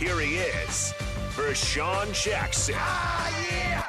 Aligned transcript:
Here 0.00 0.18
he 0.18 0.36
is, 0.36 0.94
Vershawn 1.36 2.08
Jackson. 2.16 2.74
Ah, 2.78 3.28
yeah! 3.52 3.84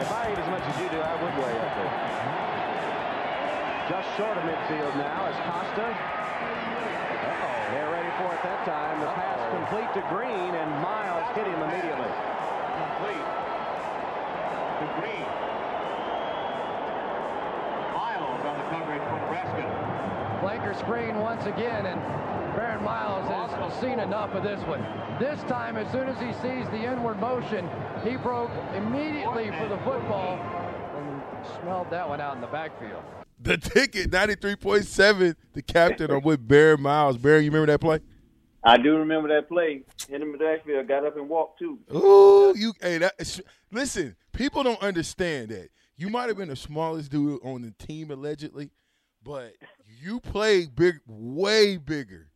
If 0.00 0.08
I 0.08 0.32
ate 0.32 0.40
as 0.40 0.48
much 0.48 0.64
as 0.64 0.80
you 0.80 0.88
do, 0.88 0.96
I 0.96 1.12
would 1.20 1.36
weigh 1.36 1.60
up 1.60 1.76
there. 1.76 1.92
Just 3.92 4.08
short 4.16 4.32
of 4.32 4.48
midfield 4.48 4.96
now 4.96 5.28
is 5.28 5.36
Costa. 5.44 5.92
Uh-oh. 5.92 7.68
They're 7.76 7.92
ready 7.92 8.08
for 8.16 8.32
it 8.32 8.40
that 8.48 8.64
time. 8.64 8.96
The 9.04 9.12
pass 9.12 9.36
complete 9.52 9.92
to 9.92 10.00
Green, 10.08 10.56
and 10.56 10.70
Miles 10.80 11.28
hit 11.36 11.44
him 11.44 11.60
immediately. 11.68 12.08
complete 12.80 13.28
to 14.80 14.88
Green. 15.04 15.45
On 19.00 19.04
the 19.04 19.26
coverage 19.26 19.42
for 19.42 19.56
Nebraska. 19.58 20.40
Flanker 20.42 20.78
screen 20.78 21.16
once 21.18 21.44
again, 21.46 21.86
and 21.86 22.00
Barron 22.56 22.82
Miles 22.84 23.28
has 23.28 23.80
seen 23.80 23.98
enough 23.98 24.30
of 24.30 24.42
this 24.42 24.60
one. 24.66 24.80
This 25.18 25.40
time, 25.44 25.76
as 25.76 25.90
soon 25.92 26.08
as 26.08 26.18
he 26.18 26.32
sees 26.42 26.66
the 26.70 26.84
inward 26.84 27.20
motion, 27.20 27.68
he 28.04 28.16
broke 28.16 28.50
immediately 28.74 29.50
for 29.58 29.68
the 29.68 29.78
football 29.78 30.38
and 30.38 31.46
smelled 31.60 31.90
that 31.90 32.08
one 32.08 32.20
out 32.20 32.34
in 32.34 32.40
the 32.40 32.46
backfield. 32.46 33.02
The 33.40 33.58
ticket, 33.58 34.10
93.7, 34.10 35.34
the 35.52 35.62
captain. 35.62 36.10
I'm 36.10 36.22
with 36.22 36.46
Barron 36.46 36.80
Miles. 36.80 37.18
Barron, 37.18 37.44
you 37.44 37.50
remember 37.50 37.72
that 37.72 37.80
play? 37.80 38.00
I 38.64 38.78
do 38.78 38.96
remember 38.96 39.28
that 39.28 39.48
play. 39.48 39.82
Hit 40.08 40.20
him 40.20 40.28
in 40.28 40.32
the 40.32 40.38
backfield, 40.38 40.88
got 40.88 41.04
up 41.06 41.16
and 41.16 41.28
walked 41.28 41.58
too. 41.58 41.78
Ooh, 41.94 42.54
you 42.56 42.72
hey 42.80 42.98
that 42.98 43.14
is- 43.18 43.40
listen, 43.70 44.16
people 44.32 44.62
don't 44.62 44.82
understand 44.82 45.50
that. 45.50 45.68
You 45.96 46.08
might 46.10 46.28
have 46.28 46.36
been 46.36 46.48
the 46.48 46.56
smallest 46.56 47.10
dude 47.10 47.40
on 47.44 47.62
the 47.62 47.70
team 47.78 48.10
allegedly, 48.10 48.70
but 49.26 49.52
you 50.00 50.20
played 50.20 50.74
big 50.76 51.00
way 51.06 51.76
bigger. 51.76 52.28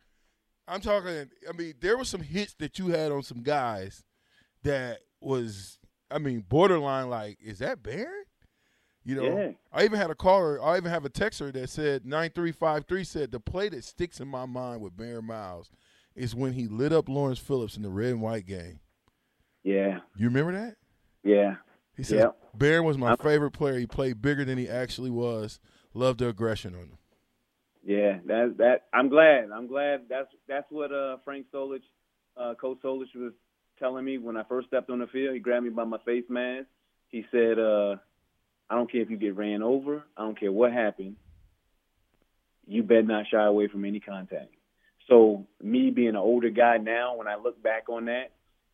I'm 0.69 0.81
talking 0.81 1.29
I 1.49 1.53
mean, 1.57 1.75
there 1.81 1.97
were 1.97 2.05
some 2.05 2.21
hits 2.23 2.55
that 2.59 2.79
you 2.79 2.89
had 2.89 3.13
on 3.13 3.23
some 3.23 3.43
guys 3.43 4.03
that 4.65 4.99
was 5.21 5.79
I 6.11 6.19
mean, 6.19 6.45
borderline 6.49 7.09
like, 7.09 7.39
is 7.41 7.61
that 7.61 7.83
Barry? 7.83 8.25
You 9.05 9.15
know, 9.17 9.23
Yeah. 9.37 9.51
I 9.73 9.85
even 9.85 9.99
had 9.99 10.11
a 10.11 10.15
caller, 10.15 10.63
I 10.63 10.77
even 10.77 10.91
have 10.91 11.05
a 11.05 11.11
texter 11.11 11.53
that 11.53 11.71
said 11.71 12.05
9353 12.05 13.05
said 13.05 13.31
the 13.31 13.41
play 13.41 13.69
that 13.71 13.85
sticks 13.85 14.21
in 14.21 14.29
my 14.29 14.45
mind 14.47 14.81
with 14.83 14.97
Barry 14.97 15.23
Miles 15.23 15.71
is 16.15 16.35
when 16.35 16.53
he 16.53 16.67
lit 16.67 16.93
up 16.93 17.09
Lawrence 17.09 17.39
Phillips 17.39 17.77
in 17.77 17.83
the 17.83 17.89
red 17.89 18.11
and 18.13 18.21
white 18.21 18.47
game. 18.47 18.81
Yeah, 19.63 20.01
You 20.17 20.27
remember 20.29 20.53
that? 20.53 20.77
yeah. 21.23 21.57
He 21.97 22.03
said 22.03 22.19
Yep. 22.21 22.37
Barron 22.55 22.85
was 22.85 22.97
my 22.97 23.15
favorite 23.17 23.51
player. 23.51 23.79
He 23.79 23.87
played 23.87 24.23
bigger 24.23 24.45
than 24.45 24.57
he 24.57 24.69
actually 24.69 25.11
was. 25.11 25.61
Loved 25.95 26.21
the 26.21 26.29
aggression 26.29 26.75
on 26.75 26.81
them. 26.81 26.99
Yeah, 27.85 28.19
that 28.27 28.57
that 28.59 28.87
I'm 28.93 29.09
glad. 29.09 29.51
I'm 29.53 29.67
glad 29.67 30.03
that's 30.09 30.29
that's 30.47 30.67
what 30.71 30.93
uh 30.93 31.17
Frank 31.25 31.47
Solich, 31.53 31.83
uh 32.37 32.55
Coach 32.55 32.79
Solich 32.85 33.15
was 33.15 33.33
telling 33.79 34.05
me 34.05 34.19
when 34.19 34.37
I 34.37 34.45
first 34.45 34.69
stepped 34.69 34.91
on 34.91 35.01
the 35.01 35.07
field. 35.07 35.35
He 35.35 35.41
grabbed 35.41 35.65
me 35.65 35.71
by 35.71 35.85
my 35.85 35.99
face 36.05 36.25
mask. 36.29 36.67
He 37.09 37.25
said, 37.33 37.59
uh, 37.59 37.97
I 38.69 38.77
don't 38.77 38.91
care 38.91 39.01
if 39.01 39.11
you 39.11 39.17
get 39.17 39.37
ran 39.37 39.63
over, 39.63 40.05
I 40.17 40.23
don't 40.23 40.39
care 40.39 40.53
what 40.53 40.73
happened, 40.73 41.17
you 42.69 42.85
better 42.85 43.03
not 43.03 43.27
shy 43.29 43.45
away 43.45 43.67
from 43.67 43.85
any 43.85 43.99
contact. 43.99 44.55
So 45.09 45.47
me 45.61 45.91
being 45.91 46.11
an 46.11 46.17
older 46.17 46.51
guy 46.51 46.77
now, 46.77 47.17
when 47.17 47.27
I 47.27 47.35
look 47.35 47.61
back 47.61 47.89
on 47.89 48.05
that, 48.05 48.31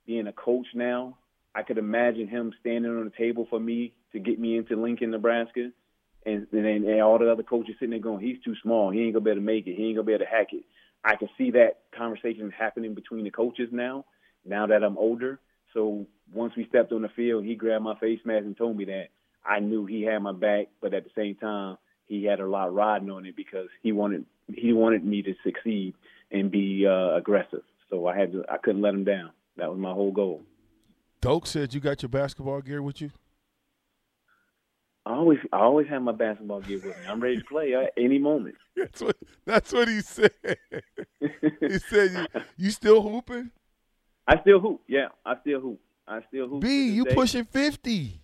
being 0.07 0.27
a 0.27 0.33
coach 0.33 0.67
now, 0.75 1.17
I 1.55 1.63
could 1.63 1.79
imagine 1.79 2.29
him 2.29 2.53
standing 2.61 2.91
on 2.91 3.05
the 3.05 3.13
table 3.17 3.47
for 3.49 3.59
me 3.59 3.95
to 4.13 4.19
get 4.19 4.39
me 4.39 4.59
into 4.59 4.77
Lincoln, 4.77 5.13
Nebraska 5.13 5.71
and 6.27 6.47
and, 6.53 6.85
and 6.85 7.01
all 7.01 7.19
the 7.19 7.31
other 7.31 7.43
coaches 7.43 7.77
sitting 7.79 7.91
there 7.91 8.01
going, 8.01 8.25
he's 8.25 8.43
too 8.45 8.55
small. 8.63 8.91
He 8.91 9.01
ain't 9.03 9.15
gonna 9.15 9.25
be 9.25 9.31
able 9.31 9.41
to 9.41 9.47
make 9.47 9.67
it. 9.67 9.77
He 9.77 9.87
ain't 9.87 9.97
gonna 9.97 10.07
be 10.07 10.13
able 10.13 10.25
to 10.25 10.31
hack 10.31 10.49
it. 10.53 10.65
I 11.05 11.17
can 11.17 11.29
see 11.39 11.53
that 11.53 11.81
conversation 11.97 12.53
happening 12.57 12.95
between 12.95 13.25
the 13.25 13.31
coaches 13.31 13.69
now. 13.71 14.05
Now 14.45 14.67
that 14.67 14.83
I'm 14.83 14.99
older, 14.99 15.41
so 15.73 16.07
once 16.33 16.55
we 16.57 16.67
stepped 16.69 16.93
on 16.93 17.03
the 17.03 17.09
field, 17.09 17.45
he 17.45 17.55
grabbed 17.55 17.85
my 17.85 17.99
face 17.99 18.21
mask 18.25 18.45
and 18.45 18.57
told 18.57 18.77
me 18.77 18.85
that 18.87 19.07
I 19.45 19.61
knew 19.61 19.87
he 19.87 20.03
had 20.03 20.19
my 20.19 20.33
back, 20.33 20.67
but 20.81 20.95
at 20.95 21.05
the 21.05 21.11
same 21.17 21.37
time, 21.37 21.79
he 22.07 22.25
had 22.25 22.41
a 22.41 22.47
lot 22.47 22.75
riding 22.75 23.11
on 23.11 23.27
it 23.27 23.37
because 23.37 23.69
he 23.83 23.93
wanted 23.93 24.25
he 24.55 24.73
wanted 24.73 25.05
me 25.05 25.23
to 25.23 25.35
succeed 25.45 25.95
and 26.31 26.51
be 26.51 26.87
uh, 26.87 27.15
aggressive. 27.17 27.63
So 27.91 28.07
I 28.07 28.17
had 28.17 28.33
to 28.33 28.45
I 28.49 28.59
couldn't 28.59 28.83
let 28.83 28.95
him 28.95 29.05
down. 29.05 29.31
That 29.57 29.71
was 29.71 29.79
my 29.79 29.93
whole 29.93 30.13
goal. 30.13 30.43
Doak 31.21 31.47
said 31.47 31.75
you 31.75 31.81
got 31.81 32.03
your 32.03 32.09
basketball 32.09 32.61
gear 32.61 32.83
with 32.83 33.01
you. 33.01 33.11
I 35.07 35.11
always 35.11 35.39
I 35.53 35.59
always 35.59 35.87
have 35.89 36.03
my 36.03 36.13
basketball 36.13 36.61
gear 36.61 36.79
with 36.79 36.87
me. 36.87 37.07
I'm 37.09 37.21
ready 37.21 37.39
to 37.39 37.45
play 37.45 37.75
at 37.75 37.93
any 37.97 38.19
moment. 38.19 38.57
That's 38.77 39.01
what 39.01 39.17
that's 39.47 39.73
what 39.73 39.89
he 39.89 40.01
said. 40.01 40.33
he 41.61 41.79
said 41.79 42.11
you, 42.13 42.43
you 42.57 42.71
still 42.71 43.01
hooping? 43.01 43.51
I 44.27 44.41
still 44.43 44.61
hoop. 44.61 44.83
Yeah, 44.87 45.09
I 45.25 45.35
still 45.41 45.61
hoop. 45.61 45.81
I 46.07 46.21
still 46.29 46.49
hoop. 46.49 46.61
B, 46.61 46.91
you 46.91 47.05
day. 47.05 47.15
pushing 47.15 47.45
fifty. 47.45 48.21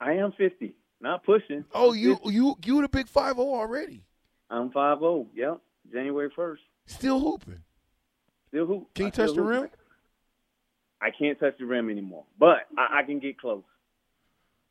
I 0.00 0.12
am 0.14 0.32
50. 0.32 0.74
Not 1.00 1.22
pushing. 1.24 1.64
Oh, 1.74 1.92
you 1.92 2.16
50. 2.16 2.30
you 2.30 2.56
you 2.64 2.82
the 2.82 2.88
big 2.88 3.06
five 3.06 3.36
zero 3.36 3.48
already. 3.48 4.02
I'm 4.50 4.70
5'0". 4.70 5.26
Yep. 5.34 5.60
January 5.92 6.30
1st. 6.36 6.56
Still 6.86 7.20
hooping. 7.20 7.60
Still 8.48 8.66
hoop. 8.66 8.94
Can 8.94 9.04
you 9.04 9.08
I 9.08 9.10
touch 9.10 9.34
the 9.34 9.42
rim? 9.42 9.68
I 11.00 11.10
can't 11.16 11.38
touch 11.38 11.54
the 11.58 11.66
rim 11.66 11.88
anymore, 11.88 12.24
but 12.38 12.66
I, 12.76 13.00
I 13.00 13.02
can 13.04 13.20
get 13.20 13.38
close. 13.38 13.62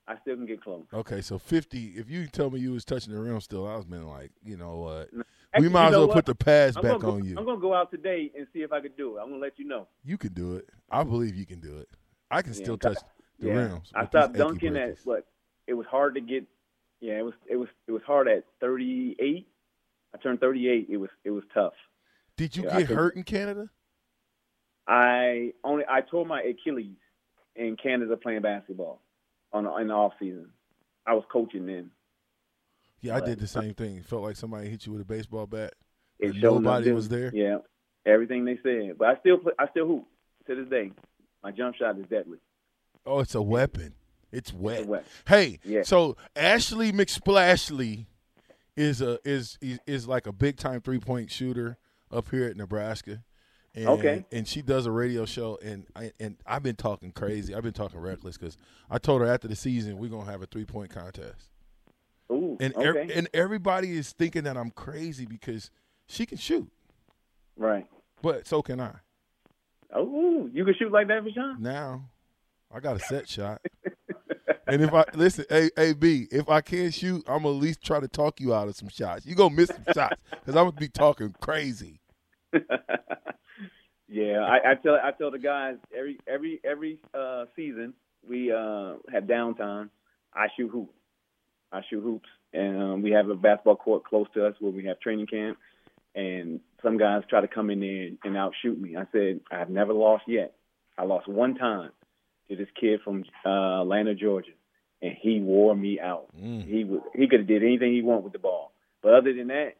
I 0.09 0.17
still 0.21 0.35
can 0.35 0.47
get 0.47 0.63
close. 0.63 0.85
Okay, 0.91 1.21
so 1.21 1.37
fifty. 1.37 1.93
If 1.95 2.09
you 2.09 2.25
tell 2.25 2.49
me 2.49 2.59
you 2.59 2.71
was 2.71 2.83
touching 2.83 3.13
the 3.13 3.19
rim 3.19 3.39
still, 3.41 3.67
I 3.67 3.75
was 3.75 3.85
been 3.85 4.07
like, 4.07 4.31
you 4.43 4.57
know 4.57 4.77
what? 4.77 5.09
Actually, 5.53 5.67
we 5.67 5.69
might 5.73 5.89
as 5.89 5.91
well 5.91 6.07
what? 6.07 6.15
put 6.15 6.25
the 6.25 6.33
pads 6.33 6.75
I'm 6.75 6.81
back 6.81 6.99
go, 6.99 7.11
on 7.11 7.23
you. 7.23 7.37
I'm 7.37 7.45
gonna 7.45 7.61
go 7.61 7.75
out 7.75 7.91
today 7.91 8.31
and 8.35 8.47
see 8.51 8.63
if 8.63 8.71
I 8.73 8.81
can 8.81 8.91
do 8.97 9.17
it. 9.17 9.21
I'm 9.21 9.29
gonna 9.29 9.39
let 9.41 9.59
you 9.59 9.65
know. 9.65 9.87
You 10.03 10.17
can 10.17 10.33
do 10.33 10.55
it. 10.55 10.67
I 10.89 11.03
believe 11.03 11.35
you 11.35 11.45
can 11.45 11.59
do 11.59 11.77
it. 11.77 11.89
I 12.31 12.41
can 12.41 12.53
Yeah, 12.53 12.63
still 12.63 12.77
touch 12.77 12.97
the 13.37 13.49
yeah. 13.49 13.53
rims. 13.53 13.91
I 13.93 14.07
stopped 14.07 14.33
dunking 14.33 14.75
at 14.77 14.97
what? 15.03 15.27
It 15.67 15.75
was 15.75 15.85
hard 15.85 16.15
to 16.15 16.21
get. 16.21 16.45
Yeah, 17.01 17.19
it 17.19 17.25
was. 17.25 17.35
It 17.47 17.57
was. 17.57 17.69
It 17.87 17.91
was 17.91 18.01
hard 18.01 18.27
at 18.27 18.45
38. 18.61 19.47
I 20.15 20.17
turned 20.17 20.39
38. 20.39 20.87
It 20.89 20.97
was. 20.97 21.11
It 21.23 21.29
was 21.29 21.43
tough. 21.53 21.73
Did 22.35 22.55
you 22.55 22.63
Yeah, 22.63 22.79
get 22.79 22.89
hurt 22.89 23.15
in 23.15 23.21
Canada? 23.21 23.69
I 24.87 25.53
only 25.63 25.83
I 25.87 26.01
tore 26.01 26.25
my 26.25 26.41
Achilles 26.41 26.97
in 27.55 27.77
Canada 27.77 28.17
playing 28.17 28.41
basketball 28.41 29.01
on 29.53 29.63
the, 29.65 29.75
in 29.77 29.87
the 29.87 29.93
off 29.93 30.13
season. 30.19 30.49
I 31.05 31.13
was 31.13 31.23
coaching 31.31 31.65
then. 31.65 31.91
Yeah, 33.01 33.15
I 33.15 33.21
did 33.21 33.39
the 33.39 33.47
same 33.47 33.73
thing. 33.73 33.97
It 33.97 34.05
felt 34.05 34.23
like 34.23 34.35
somebody 34.35 34.69
hit 34.69 34.85
you 34.85 34.91
with 34.91 35.01
a 35.01 35.05
baseball 35.05 35.47
bat. 35.47 35.73
It 36.19 36.31
And 36.31 36.41
nobody 36.41 36.91
was 36.91 37.07
there? 37.07 37.31
Yeah, 37.33 37.59
everything 38.05 38.43
they 38.45 38.59
said. 38.61 38.97
But 38.97 39.07
I 39.07 39.19
still 39.19 39.37
play, 39.37 39.53
I 39.57 39.67
still 39.69 39.87
hoop 39.87 40.05
to 40.47 40.55
this 40.55 40.69
day. 40.69 40.91
My 41.41 41.51
jump 41.51 41.75
shot 41.77 41.97
is 41.97 42.05
deadly. 42.09 42.39
Oh, 43.05 43.19
it's 43.19 43.35
a 43.35 43.41
weapon. 43.41 43.93
It's 44.31 44.53
wet. 44.53 44.85
wet. 44.85 45.05
Hey, 45.27 45.59
Yeah. 45.63 45.83
so 45.83 46.17
Ashley 46.35 46.91
McSplashley 46.91 48.05
is 48.75 49.01
a 49.01 49.17
is 49.25 49.57
is, 49.61 49.79
is 49.87 50.07
like 50.07 50.27
a 50.27 50.33
big 50.33 50.57
time 50.57 50.81
three 50.81 50.99
point 50.99 51.31
shooter 51.31 51.77
up 52.11 52.29
here 52.29 52.45
at 52.45 52.57
Nebraska. 52.57 53.23
And, 53.79 53.87
Okay. 53.87 54.25
And 54.31 54.45
she 54.45 54.61
does 54.61 54.85
a 54.85 54.91
radio 54.91 55.25
show, 55.25 55.57
and 55.63 55.85
I, 55.95 56.11
and 56.19 56.35
I've 56.45 56.63
been 56.63 56.75
talking 56.75 57.13
crazy. 57.13 57.55
I've 57.55 57.63
been 57.63 57.71
talking 57.71 57.99
reckless 57.99 58.37
because 58.37 58.57
I 58.89 58.97
told 58.97 59.21
her 59.21 59.27
after 59.27 59.47
the 59.47 59.55
season 59.55 59.97
we're 59.97 60.09
gonna 60.09 60.29
have 60.29 60.41
a 60.41 60.45
three 60.45 60.65
point 60.65 60.89
contest. 60.89 61.49
Ooh, 62.29 62.57
And 62.59 62.75
okay, 62.75 63.09
and 63.15 63.29
everybody 63.33 63.91
is 63.91 64.11
thinking 64.11 64.43
that 64.43 64.57
I'm 64.57 64.69
crazy 64.71 65.25
because 65.25 65.71
she 66.07 66.25
can 66.25 66.37
shoot, 66.37 66.69
right. 67.55 67.87
but 68.21 68.45
so 68.45 68.61
can 68.61 68.81
I. 68.81 68.95
Oh, 69.95 70.49
you 70.53 70.65
can 70.65 70.75
shoot 70.77 70.91
like 70.91 71.07
that, 71.07 71.23
Vashawn? 71.23 71.59
Now, 71.59 72.09
I 72.71 72.81
got 72.81 72.97
a 72.97 72.99
set 72.99 73.29
shot. 73.29 73.61
And 74.67 74.83
if 74.83 74.93
I 74.93 75.05
listen, 75.15 75.45
A 75.49 75.69
A 75.77 75.93
B, 75.93 76.27
if 76.31 76.49
I 76.49 76.61
can't 76.61 76.93
shoot, 76.93 77.23
I'm 77.27 77.43
gonna 77.43 77.55
at 77.55 77.61
least 77.61 77.81
try 77.81 77.99
to 78.01 78.07
talk 78.09 78.41
you 78.41 78.53
out 78.53 78.67
of 78.67 78.75
some 78.75 78.89
shots. 78.89 79.25
You 79.25 79.35
gonna 79.35 79.55
miss 79.55 79.69
some 79.69 79.85
shots 79.93 80.21
because 80.29 80.55
I'm 80.55 80.65
gonna 80.65 80.73
be 80.73 80.89
talking 80.89 81.33
crazy. 81.39 82.01
Yeah, 84.11 84.39
I, 84.41 84.71
I 84.71 84.75
tell 84.75 84.95
I 84.95 85.11
tell 85.11 85.31
the 85.31 85.39
guys 85.39 85.75
every 85.95 86.19
every 86.27 86.59
every 86.63 86.99
uh, 87.13 87.45
season 87.55 87.93
we 88.27 88.51
uh, 88.51 88.93
have 89.11 89.23
downtime. 89.25 89.89
I 90.33 90.47
shoot 90.57 90.69
hoops. 90.69 90.93
I 91.71 91.81
shoot 91.89 92.01
hoops, 92.01 92.29
and 92.53 92.81
um, 92.81 93.01
we 93.03 93.11
have 93.11 93.29
a 93.29 93.35
basketball 93.35 93.75
court 93.75 94.03
close 94.03 94.27
to 94.33 94.47
us 94.47 94.55
where 94.59 94.71
we 94.71 94.85
have 94.85 94.99
training 94.99 95.27
camp. 95.27 95.57
and 96.15 96.59
some 96.81 96.97
guys 96.97 97.21
try 97.29 97.41
to 97.41 97.47
come 97.47 97.69
in 97.69 97.79
there 97.81 98.09
and 98.23 98.35
outshoot 98.37 98.79
me. 98.79 98.95
I 98.97 99.03
said 99.11 99.41
I've 99.51 99.69
never 99.69 99.93
lost 99.93 100.23
yet. 100.27 100.53
I 100.97 101.03
lost 101.03 101.27
one 101.27 101.55
time 101.55 101.91
to 102.49 102.55
this 102.55 102.67
kid 102.79 103.01
from 103.03 103.23
uh, 103.45 103.81
Atlanta, 103.81 104.15
Georgia, 104.15 104.51
and 105.03 105.13
he 105.21 105.39
wore 105.39 105.75
me 105.75 105.99
out. 105.99 106.25
Mm. 106.35 106.65
He 106.67 106.83
was 106.83 107.01
he 107.13 107.27
could 107.27 107.41
have 107.41 107.47
did 107.47 107.61
anything 107.63 107.93
he 107.93 108.01
want 108.01 108.23
with 108.23 108.33
the 108.33 108.39
ball, 108.39 108.71
but 109.03 109.13
other 109.13 109.31
than 109.33 109.47
that, 109.49 109.75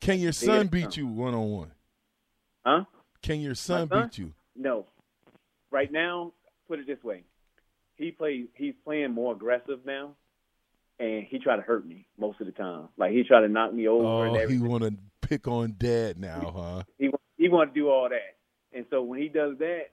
Can 0.00 0.18
your 0.20 0.32
son 0.32 0.68
beat 0.68 0.96
you 0.96 1.06
one 1.06 1.34
on 1.34 1.50
one? 1.50 1.72
huh? 2.64 2.84
Can 3.22 3.40
your 3.40 3.54
son 3.54 3.88
son? 3.88 4.02
beat 4.04 4.18
you? 4.18 4.32
No. 4.54 4.86
Right 5.70 5.90
now, 5.90 6.32
put 6.68 6.78
it 6.78 6.86
this 6.86 7.02
way: 7.02 7.24
he 7.96 8.10
plays. 8.10 8.46
He's 8.54 8.74
playing 8.84 9.12
more 9.12 9.32
aggressive 9.34 9.80
now, 9.84 10.12
and 10.98 11.24
he 11.24 11.38
try 11.38 11.56
to 11.56 11.62
hurt 11.62 11.86
me 11.86 12.06
most 12.18 12.40
of 12.40 12.46
the 12.46 12.52
time. 12.52 12.88
Like 12.96 13.12
he 13.12 13.22
try 13.24 13.40
to 13.40 13.48
knock 13.48 13.72
me 13.74 13.88
over 13.88 14.26
and 14.26 14.36
Oh, 14.36 14.48
he 14.48 14.58
want 14.58 14.84
to 14.84 14.94
pick 15.22 15.48
on 15.48 15.74
dad 15.76 16.18
now, 16.18 16.52
huh? 16.56 16.82
he 16.98 17.10
he 17.36 17.48
want 17.48 17.74
to 17.74 17.80
do 17.80 17.88
all 17.90 18.08
that, 18.08 18.36
and 18.72 18.86
so 18.90 19.02
when 19.02 19.20
he 19.20 19.28
does 19.28 19.58
that, 19.58 19.90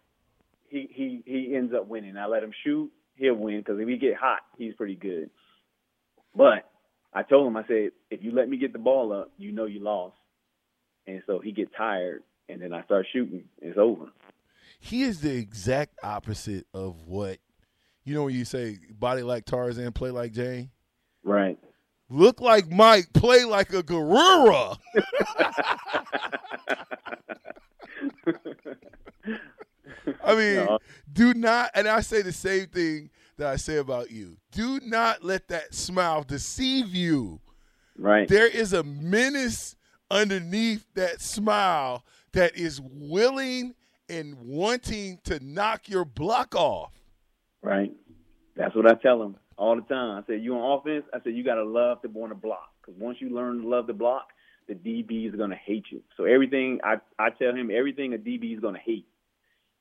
he 0.70 0.88
he 0.92 1.24
he 1.26 1.56
ends 1.56 1.74
up 1.74 1.88
winning. 1.88 2.18
I 2.18 2.28
let 2.28 2.44
him 2.44 2.54
shoot, 2.64 2.92
he'll 3.16 3.34
win 3.36 3.60
because 3.60 3.80
if 3.80 3.88
he 3.88 3.98
get 3.98 4.16
hot, 4.16 4.42
he's 4.58 4.76
pretty 4.76 4.96
good. 4.96 5.30
But 6.36 6.70
I 7.14 7.24
told 7.24 7.48
him, 7.48 7.58
I 7.58 7.66
said, 7.68 7.92
if 8.10 8.24
you 8.24 8.32
let 8.32 8.48
me 8.50 8.58
get 8.58 8.74
the 8.74 8.80
ball 8.80 9.12
up, 9.14 9.32
you 9.38 9.52
know 9.52 9.66
you 9.66 9.80
lost, 9.82 10.16
and 11.08 11.22
so 11.28 11.40
he 11.40 11.52
get 11.52 11.70
tired, 11.76 12.24
and 12.50 12.62
then 12.62 12.74
I 12.74 12.84
start 12.84 13.06
shooting, 13.12 13.44
it's 13.62 13.78
over. 13.78 14.06
He 14.80 15.04
is 15.04 15.22
the 15.22 15.36
exact 15.36 15.98
opposite 16.04 16.66
of 16.74 17.08
what 17.08 17.38
you 18.04 18.14
know 18.14 18.24
when 18.26 18.36
you 18.36 18.44
say 18.46 18.78
body 18.92 19.22
like 19.24 19.46
Tarzan, 19.46 19.92
play 19.94 20.10
like 20.12 20.34
Jane. 20.34 20.72
Right. 21.24 21.58
Look 22.10 22.42
like 22.42 22.70
Mike, 22.70 23.14
play 23.14 23.46
like 23.46 23.72
a 23.74 23.82
gorilla. 23.82 24.78
I 30.24 30.36
mean, 30.36 30.56
No. 30.66 30.80
do 31.12 31.34
not, 31.34 31.72
and 31.76 31.88
I 31.88 32.02
say 32.02 32.22
the 32.22 32.32
same 32.34 32.68
thing 32.68 33.10
that 33.38 33.48
I 33.48 33.56
say 33.56 33.78
about 33.78 34.12
you. 34.12 34.38
Do 34.52 34.80
not 34.84 35.24
let 35.24 35.48
that 35.48 35.74
smile 35.74 36.24
deceive 36.24 36.94
you. 36.94 37.40
Right. 37.98 38.28
There 38.28 38.48
is 38.48 38.74
a 38.74 38.84
menace 38.84 39.76
underneath 40.12 40.86
that 40.96 41.22
smile 41.22 42.04
that 42.34 42.56
is 42.58 42.82
willing 42.82 43.74
and 44.10 44.36
wanting 44.40 45.20
to 45.24 45.40
knock 45.44 45.88
your 45.88 46.06
block 46.06 46.56
off. 46.56 46.92
Right. 47.62 47.92
That's 48.56 48.76
what 48.76 48.86
I 48.86 48.96
tell 48.96 49.22
him 49.24 49.38
all 49.58 49.76
the 49.76 49.82
time. 49.84 50.24
I 50.24 50.28
said, 50.28 50.44
you 50.44 50.56
on 50.56 50.80
offense? 50.80 51.06
I 51.14 51.20
said, 51.24 51.34
you 51.34 51.44
got 51.44 51.56
to 51.56 51.64
love 51.64 52.02
to 52.02 52.10
want 52.10 52.32
to 52.32 52.36
block. 52.36 52.72
Because 52.82 53.00
once 53.00 53.18
you 53.20 53.30
learn 53.30 53.62
to 53.62 53.68
love 53.68 53.88
to 53.88 53.94
block, 53.94 54.28
the 54.68 54.74
DBs 54.74 55.34
are 55.34 55.38
going 55.38 55.50
to 55.50 55.56
hate 55.56 55.86
you. 55.90 56.02
So 56.18 56.26
everything, 56.26 56.80
I, 56.84 56.96
I 57.18 57.30
tell 57.30 57.56
him, 57.56 57.72
everything 57.74 58.14
a 58.14 58.18
DB 58.18 58.54
is 58.54 58.60
going 58.60 58.76
to 58.76 58.80
hate. 58.80 59.08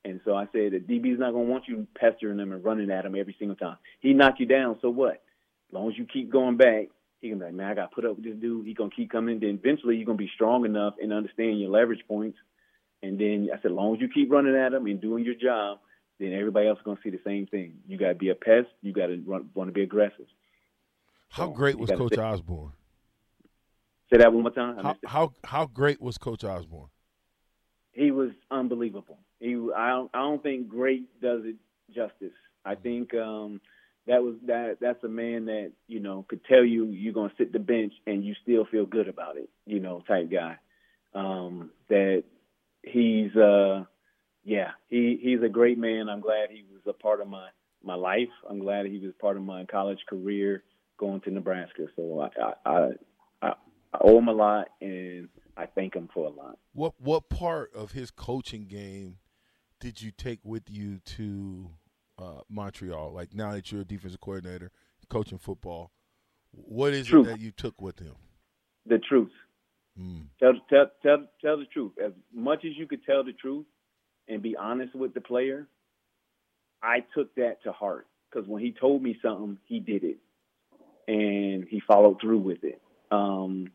And 0.05 0.19
so 0.25 0.35
I 0.35 0.45
said, 0.51 0.73
the 0.73 0.79
DB's 0.79 1.19
not 1.19 1.31
going 1.31 1.45
to 1.45 1.51
want 1.51 1.67
you 1.67 1.87
pestering 1.95 2.37
them 2.37 2.51
and 2.51 2.63
running 2.63 2.91
at 2.91 3.05
him 3.05 3.15
every 3.15 3.35
single 3.39 3.55
time. 3.55 3.77
He 4.01 4.13
knock 4.13 4.35
you 4.39 4.45
down, 4.45 4.77
so 4.81 4.89
what? 4.89 5.13
As 5.13 5.73
long 5.73 5.89
as 5.89 5.97
you 5.97 6.05
keep 6.05 6.29
going 6.29 6.57
back, 6.57 6.87
he 7.23 7.29
can 7.29 7.39
be 7.39 7.45
like, 7.45 7.53
man, 7.53 7.71
I 7.71 7.73
got 7.73 7.89
to 7.89 7.95
put 7.95 8.05
up 8.05 8.17
with 8.17 8.25
this 8.25 8.35
dude. 8.35 8.67
He's 8.67 8.75
going 8.75 8.89
to 8.89 8.95
keep 8.95 9.09
coming. 9.09 9.39
Then 9.39 9.59
eventually 9.63 9.95
you're 9.95 10.05
going 10.05 10.17
to 10.17 10.23
be 10.23 10.29
strong 10.35 10.65
enough 10.65 10.95
and 11.01 11.13
understand 11.13 11.59
your 11.59 11.69
leverage 11.69 12.03
points. 12.07 12.37
And 13.01 13.17
then 13.19 13.49
I 13.51 13.55
said, 13.61 13.71
as 13.71 13.75
long 13.75 13.95
as 13.95 14.01
you 14.01 14.09
keep 14.13 14.29
running 14.29 14.55
at 14.55 14.73
him 14.73 14.85
and 14.87 14.99
doing 15.01 15.23
your 15.23 15.35
job, 15.35 15.79
then 16.19 16.33
everybody 16.33 16.67
else 16.67 16.79
is 16.79 16.83
going 16.85 16.97
to 16.97 17.03
see 17.03 17.09
the 17.09 17.19
same 17.25 17.47
thing. 17.47 17.75
You 17.87 17.97
got 17.97 18.09
to 18.09 18.15
be 18.15 18.29
a 18.29 18.35
pest. 18.35 18.67
You 18.81 18.91
got 18.93 19.07
to 19.07 19.23
want 19.55 19.69
to 19.69 19.71
be 19.73 19.83
aggressive. 19.83 20.25
How 21.29 21.47
So, 21.47 21.51
great 21.51 21.79
was 21.79 21.89
Coach 21.91 22.13
say- 22.15 22.21
Osborne? 22.21 22.73
Say 24.11 24.19
that 24.19 24.31
one 24.31 24.43
more 24.43 24.51
time. 24.51 24.77
How, 24.83 24.95
how 25.05 25.33
how 25.43 25.65
great 25.65 25.99
was 25.99 26.17
Coach 26.19 26.43
Osborne? 26.43 26.89
he 27.93 28.11
was 28.11 28.31
unbelievable. 28.51 29.17
He, 29.39 29.55
I 29.75 29.89
don't, 29.89 30.11
I 30.13 30.19
don't 30.19 30.41
think 30.43 30.67
great 30.67 31.21
does 31.21 31.41
it 31.45 31.55
justice. 31.93 32.33
I 32.65 32.75
think 32.75 33.13
um, 33.13 33.61
that 34.07 34.21
was 34.23 34.35
that. 34.47 34.77
That's 34.81 35.03
a 35.03 35.09
man 35.09 35.45
that 35.45 35.71
you 35.87 35.99
know 35.99 36.25
could 36.27 36.43
tell 36.45 36.63
you 36.63 36.85
you're 36.85 37.13
gonna 37.13 37.33
sit 37.37 37.53
the 37.53 37.59
bench 37.59 37.93
and 38.05 38.23
you 38.23 38.35
still 38.43 38.65
feel 38.65 38.85
good 38.85 39.07
about 39.07 39.37
it. 39.37 39.49
You 39.65 39.79
know, 39.79 40.03
type 40.07 40.29
guy. 40.31 40.57
Um, 41.15 41.69
that 41.89 42.23
he's, 42.81 43.35
uh, 43.35 43.83
yeah, 44.43 44.71
he 44.89 45.19
he's 45.21 45.41
a 45.43 45.49
great 45.49 45.77
man. 45.77 46.09
I'm 46.09 46.21
glad 46.21 46.49
he 46.49 46.65
was 46.71 46.81
a 46.87 46.93
part 46.93 47.21
of 47.21 47.27
my 47.27 47.47
my 47.83 47.95
life. 47.95 48.29
I'm 48.49 48.59
glad 48.59 48.85
he 48.85 48.99
was 48.99 49.13
part 49.19 49.37
of 49.37 49.43
my 49.43 49.65
college 49.65 49.99
career 50.09 50.63
going 50.97 51.21
to 51.21 51.31
Nebraska. 51.31 51.87
So 51.95 52.21
I 52.21 52.51
I 52.65 52.91
I, 53.41 53.47
I, 53.93 53.97
owe 54.01 54.17
him 54.17 54.27
a 54.27 54.33
lot 54.33 54.69
and 54.81 55.29
I 55.55 55.65
thank 55.65 55.95
him 55.95 56.09
for 56.13 56.27
a 56.27 56.31
lot. 56.31 56.57
What 56.73 56.93
what 56.99 57.29
part 57.29 57.73
of 57.73 57.91
his 57.91 58.11
coaching 58.11 58.65
game 58.65 59.17
did 59.79 60.01
you 60.01 60.11
take 60.11 60.39
with 60.43 60.69
you 60.69 60.99
to 60.99 61.69
uh, 62.17 62.41
Montreal? 62.49 63.13
Like 63.13 63.33
now 63.33 63.51
that 63.51 63.71
you're 63.71 63.81
a 63.81 63.85
defensive 63.85 64.21
coordinator, 64.21 64.71
coaching 65.09 65.37
football, 65.37 65.91
what 66.51 66.93
is 66.93 67.07
Truth. 67.07 67.27
it 67.27 67.29
that 67.31 67.39
you 67.39 67.51
took 67.51 67.81
with 67.81 67.99
him? 67.99 68.15
The 68.85 68.99
truth. 68.99 69.31
Mm. 69.99 70.27
Tell, 70.39 70.53
tell, 70.69 70.85
tell, 71.01 71.17
tell 71.41 71.57
the 71.57 71.65
truth. 71.65 71.93
As 72.03 72.11
much 72.33 72.65
as 72.65 72.71
you 72.75 72.87
could 72.87 73.05
tell 73.05 73.23
the 73.23 73.33
truth 73.33 73.65
and 74.27 74.41
be 74.41 74.55
honest 74.55 74.95
with 74.95 75.13
the 75.13 75.21
player, 75.21 75.67
I 76.81 77.03
took 77.15 77.33
that 77.35 77.63
to 77.63 77.71
heart 77.71 78.07
because 78.29 78.47
when 78.47 78.61
he 78.61 78.71
told 78.71 79.01
me 79.01 79.17
something, 79.21 79.57
he 79.65 79.79
did 79.79 80.03
it, 80.03 80.17
and 81.07 81.65
he 81.69 81.81
followed 81.87 82.19
through 82.19 82.39
with 82.39 82.63
it. 82.63 82.81
Um, 83.11 83.67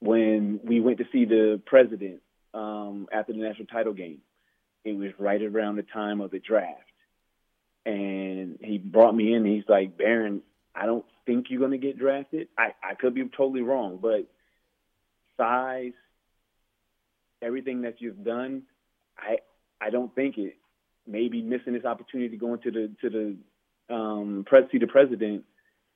when 0.00 0.60
we 0.62 0.80
went 0.80 0.98
to 0.98 1.04
see 1.12 1.24
the 1.24 1.60
president 1.66 2.20
um, 2.52 3.08
after 3.12 3.32
the 3.32 3.38
national 3.38 3.66
title 3.66 3.92
game, 3.92 4.18
it 4.84 4.96
was 4.96 5.10
right 5.18 5.42
around 5.42 5.76
the 5.76 5.82
time 5.82 6.20
of 6.20 6.30
the 6.30 6.38
draft, 6.38 6.80
and 7.86 8.58
he 8.60 8.78
brought 8.78 9.14
me 9.14 9.34
in. 9.34 9.44
He's 9.44 9.68
like, 9.68 9.96
"Barron, 9.96 10.42
I 10.74 10.86
don't 10.86 11.04
think 11.26 11.46
you're 11.48 11.60
going 11.60 11.72
to 11.72 11.78
get 11.78 11.98
drafted. 11.98 12.48
I, 12.58 12.74
I 12.82 12.94
could 12.94 13.14
be 13.14 13.24
totally 13.36 13.62
wrong, 13.62 13.98
but 14.00 14.26
size, 15.36 15.92
everything 17.40 17.82
that 17.82 18.00
you've 18.00 18.24
done, 18.24 18.62
I 19.18 19.38
I 19.80 19.90
don't 19.90 20.14
think 20.14 20.38
it. 20.38 20.56
Maybe 21.06 21.42
missing 21.42 21.74
this 21.74 21.84
opportunity 21.84 22.30
to 22.30 22.36
go 22.36 22.54
into 22.54 22.70
the 22.70 22.90
to 23.02 23.10
the 23.10 23.94
um, 23.94 24.44
press 24.46 24.64
see 24.72 24.78
the 24.78 24.86
president, 24.86 25.44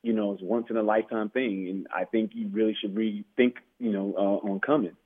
you 0.03 0.13
know, 0.13 0.35
is 0.35 0.41
once 0.43 0.67
in 0.71 0.77
a 0.77 0.83
lifetime 0.83 1.31
thing, 1.31 1.69
and 1.69 1.87
I 1.95 2.05
think 2.05 2.33
you 2.35 2.49
really 2.53 2.77
should 2.81 2.95
rethink, 2.95 3.55
you 3.79 3.93
know, 3.93 4.15
uh, 4.17 4.49
on 4.49 4.61
coming. 4.61 4.97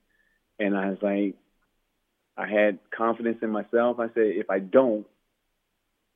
And 0.58 0.76
I 0.76 0.90
was 0.90 0.98
like, 1.00 1.36
I 2.36 2.46
had 2.46 2.78
confidence 2.96 3.38
in 3.42 3.50
myself. 3.50 3.98
I 3.98 4.06
said, 4.14 4.24
if 4.36 4.50
I 4.50 4.58
don't, 4.58 5.06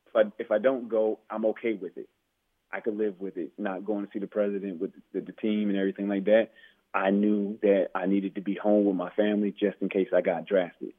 if 0.08 0.16
I 0.16 0.22
if 0.38 0.50
I 0.50 0.58
don't 0.58 0.88
go, 0.88 1.18
I'm 1.30 1.44
okay 1.46 1.74
with 1.74 1.96
it. 1.96 2.08
I 2.72 2.80
could 2.80 2.96
live 2.96 3.20
with 3.20 3.36
it, 3.36 3.52
not 3.58 3.84
going 3.84 4.04
to 4.04 4.12
see 4.12 4.18
the 4.18 4.26
president 4.26 4.80
with 4.80 4.90
the, 5.12 5.20
the 5.20 5.32
team 5.32 5.68
and 5.68 5.78
everything 5.78 6.08
like 6.08 6.24
that. 6.24 6.50
I 6.92 7.10
knew 7.10 7.58
that 7.62 7.88
I 7.94 8.06
needed 8.06 8.34
to 8.36 8.40
be 8.40 8.54
home 8.54 8.86
with 8.86 8.96
my 8.96 9.10
family 9.10 9.52
just 9.52 9.76
in 9.80 9.88
case 9.88 10.08
I 10.14 10.20
got 10.20 10.46
drafted. 10.46 10.92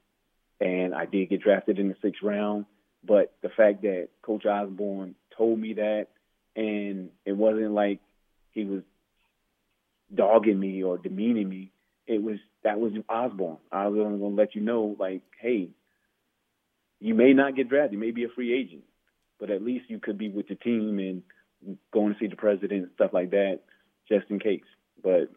And 0.62 0.94
I 0.94 1.06
did 1.06 1.30
get 1.30 1.42
drafted 1.42 1.80
in 1.80 1.90
the 1.90 1.96
sixth 2.02 2.22
round. 2.24 2.66
But 3.04 3.34
the 3.42 3.50
fact 3.50 3.82
that 3.82 4.10
Coach 4.22 4.46
Osborne 4.46 5.16
told 5.38 5.60
me 5.60 5.74
that, 5.74 6.08
and 6.56 7.10
it 7.26 7.34
wasn't 7.34 7.72
like 7.72 8.00
he 8.52 8.64
was 8.64 8.82
dogging 10.14 10.60
me 10.60 10.84
or 10.84 10.98
demeaning 10.98 11.50
me, 11.50 11.72
it 12.08 12.24
was 12.24 12.38
that 12.64 12.80
was 12.80 12.94
Osborne. 13.10 13.58
I 13.72 13.88
was 13.88 14.00
only 14.00 14.20
going 14.20 14.36
to 14.36 14.42
let 14.42 14.56
you 14.56 14.62
know, 14.62 14.96
like, 15.00 15.22
hey, 15.40 15.70
you 17.00 17.14
may 17.14 17.34
not 17.34 17.56
get 17.56 17.70
drafted, 17.70 17.94
you 17.94 18.00
may 18.00 18.12
be 18.12 18.24
a 18.24 18.30
free 18.30 18.54
agent, 18.54 18.84
but 19.40 19.52
at 19.52 19.62
least 19.62 19.90
you 19.90 20.00
could 20.00 20.18
be 20.18 20.30
with 20.30 20.48
the 20.48 20.56
team 20.56 21.00
and 21.00 21.78
going 21.94 22.14
to 22.14 22.20
see 22.20 22.28
the 22.28 22.36
president 22.36 22.84
and 22.84 22.92
stuff 22.96 23.12
like 23.14 23.32
that, 23.32 23.60
just 24.10 24.26
in 24.30 24.40
case. 24.40 24.62
But 25.04 25.30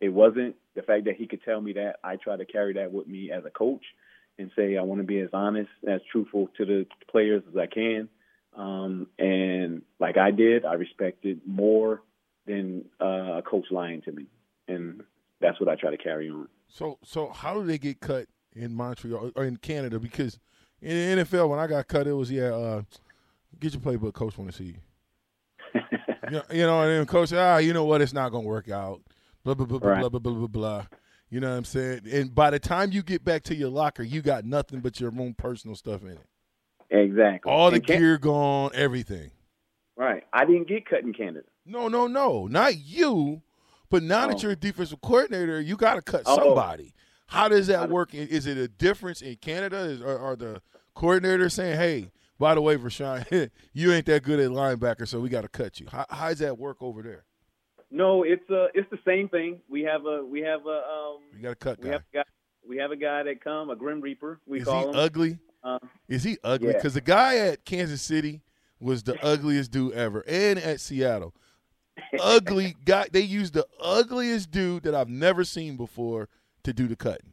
it 0.00 0.08
wasn't 0.08 0.56
the 0.74 0.82
fact 0.82 1.04
that 1.04 1.16
he 1.16 1.26
could 1.26 1.42
tell 1.44 1.60
me 1.60 1.74
that. 1.74 1.96
I 2.02 2.16
try 2.16 2.36
to 2.36 2.46
carry 2.46 2.74
that 2.74 2.92
with 2.92 3.06
me 3.06 3.30
as 3.30 3.44
a 3.44 3.50
coach 3.50 3.84
and 4.38 4.50
say 4.56 4.76
I 4.76 4.82
want 4.82 5.00
to 5.00 5.06
be 5.06 5.20
as 5.20 5.30
honest, 5.32 5.70
as 5.86 6.00
truthful 6.10 6.48
to 6.56 6.64
the 6.64 6.86
players 7.10 7.42
as 7.50 7.56
I 7.56 7.66
can. 7.66 8.08
Um, 8.56 9.08
and 9.18 9.82
like 10.00 10.16
I 10.16 10.30
did, 10.30 10.64
I 10.64 10.74
respected 10.74 11.40
more 11.46 12.02
than 12.46 12.86
uh, 13.00 13.38
a 13.38 13.42
coach 13.42 13.66
lying 13.70 14.02
to 14.02 14.12
me, 14.12 14.26
and 14.66 15.02
that's 15.40 15.58
what 15.60 15.68
I 15.68 15.76
try 15.76 15.90
to 15.90 15.96
carry 15.96 16.28
on. 16.30 16.48
So 16.68 16.98
so 17.04 17.30
how 17.30 17.54
do 17.54 17.66
they 17.66 17.78
get 17.78 18.00
cut 18.00 18.26
in 18.54 18.74
Montreal 18.74 19.32
or 19.36 19.44
in 19.44 19.56
Canada? 19.56 19.98
Because 19.98 20.38
in 20.80 21.18
the 21.18 21.24
NFL, 21.24 21.48
when 21.48 21.58
I 21.58 21.66
got 21.66 21.86
cut, 21.88 22.06
it 22.06 22.12
was 22.12 22.30
yeah, 22.30 22.54
uh, 22.54 22.82
get 23.58 23.72
your 23.72 23.80
playbook, 23.82 24.14
coach 24.14 24.36
want 24.38 24.50
to 24.50 24.56
see 24.56 24.64
you. 24.64 24.74
you, 25.74 26.30
know, 26.30 26.42
you 26.52 26.62
know, 26.66 26.82
and 26.82 26.90
then 26.90 27.06
coach, 27.06 27.32
ah, 27.32 27.58
you 27.58 27.72
know 27.72 27.84
what, 27.84 28.00
it's 28.00 28.12
not 28.12 28.30
gonna 28.30 28.46
work 28.46 28.70
out. 28.70 29.00
Blah 29.44 29.54
blah 29.54 29.66
blah 29.66 29.78
blah 29.78 29.90
Right. 29.90 30.00
blah 30.00 30.08
blah 30.08 30.20
blah 30.20 30.32
blah 30.34 30.46
blah. 30.46 30.86
You 31.30 31.40
know 31.40 31.50
what 31.50 31.56
I'm 31.58 31.64
saying? 31.64 32.00
And 32.10 32.34
by 32.34 32.50
the 32.50 32.58
time 32.58 32.90
you 32.92 33.02
get 33.02 33.22
back 33.24 33.42
to 33.44 33.54
your 33.54 33.68
locker, 33.68 34.02
you 34.02 34.22
got 34.22 34.44
nothing 34.44 34.80
but 34.80 34.98
your 34.98 35.12
own 35.18 35.34
personal 35.34 35.76
stuff 35.76 36.02
in 36.02 36.12
it. 36.12 36.26
Exactly. 36.90 37.52
All 37.52 37.70
the 37.70 37.76
And 37.76 37.86
Can- 37.86 37.98
gear 38.00 38.18
gone, 38.18 38.70
everything. 38.74 39.30
Right. 39.96 40.22
I 40.32 40.44
didn't 40.46 40.68
get 40.68 40.86
cut 40.86 41.00
in 41.02 41.12
Canada. 41.12 41.44
No, 41.66 41.88
no, 41.88 42.06
no, 42.06 42.46
not 42.46 42.78
you. 42.78 43.42
But 43.90 44.02
now 44.02 44.26
that 44.26 44.36
Oh. 44.36 44.40
you're 44.42 44.52
a 44.52 44.56
defensive 44.56 45.00
coordinator, 45.00 45.60
you 45.60 45.76
got 45.76 45.94
to 45.94 46.02
cut 46.02 46.22
Oh. 46.26 46.36
somebody. 46.36 46.94
How 47.26 47.48
does 47.48 47.66
that 47.66 47.90
work? 47.90 48.14
Is 48.14 48.46
it 48.46 48.56
a 48.56 48.68
difference 48.68 49.20
in 49.22 49.36
Canada? 49.36 49.78
Is, 49.80 50.00
are, 50.00 50.18
are 50.18 50.36
the 50.36 50.62
coordinators 50.96 51.52
saying, 51.52 51.76
"Hey, 51.78 52.10
by 52.38 52.54
the 52.54 52.62
way, 52.62 52.76
Rashawn, 52.76 53.50
you 53.72 53.92
ain't 53.92 54.06
that 54.06 54.22
good 54.22 54.40
at 54.40 54.50
linebacker, 54.50 55.06
so 55.06 55.20
we 55.20 55.28
got 55.28 55.42
to 55.42 55.48
cut 55.48 55.78
you"? 55.80 55.86
How, 55.90 56.06
how 56.08 56.28
does 56.28 56.38
that 56.38 56.58
work 56.58 56.78
over 56.80 57.02
there? 57.02 57.24
No, 57.90 58.22
it's 58.22 58.48
uh 58.50 58.66
it's 58.74 58.88
the 58.90 58.98
same 59.06 59.28
thing. 59.28 59.60
We 59.68 59.82
have 59.82 60.04
a 60.06 60.22
we 60.24 60.40
have 60.40 60.66
a 60.66 60.70
um 60.70 61.18
You 61.36 61.42
got 61.42 61.48
to 61.50 61.56
cut 61.56 61.80
Guy. 61.80 61.88
we 61.88 61.92
have 61.92 62.02
a 62.02 62.16
guy 62.16 62.24
we 62.68 62.76
have 62.78 62.90
a 62.90 62.96
guy 62.96 63.22
that 63.22 63.42
come 63.42 63.70
a 63.70 63.76
Grim 63.76 64.00
Reaper 64.02 64.40
we 64.46 64.58
Is 64.60 64.64
call 64.64 64.82
he 64.82 64.88
him. 64.90 64.94
ugly? 64.96 65.38
Uh, 65.64 65.78
Is 66.06 66.22
he 66.22 66.36
ugly? 66.44 66.68
Yeah. 66.68 66.74
Because 66.74 66.94
the 66.94 67.00
guy 67.00 67.36
at 67.38 67.64
Kansas 67.64 68.00
City 68.02 68.42
was 68.80 69.02
the 69.02 69.18
ugliest 69.24 69.70
dude 69.70 69.92
ever, 69.94 70.22
and 70.28 70.58
at 70.58 70.80
Seattle, 70.80 71.34
ugly 72.20 72.76
guy. 72.84 73.06
They 73.10 73.20
used 73.20 73.54
the 73.54 73.66
ugliest 73.80 74.50
dude 74.50 74.82
that 74.84 74.94
I've 74.94 75.08
never 75.08 75.44
seen 75.44 75.76
before 75.76 76.28
to 76.64 76.72
do 76.72 76.86
the 76.86 76.96
cutting. 76.96 77.32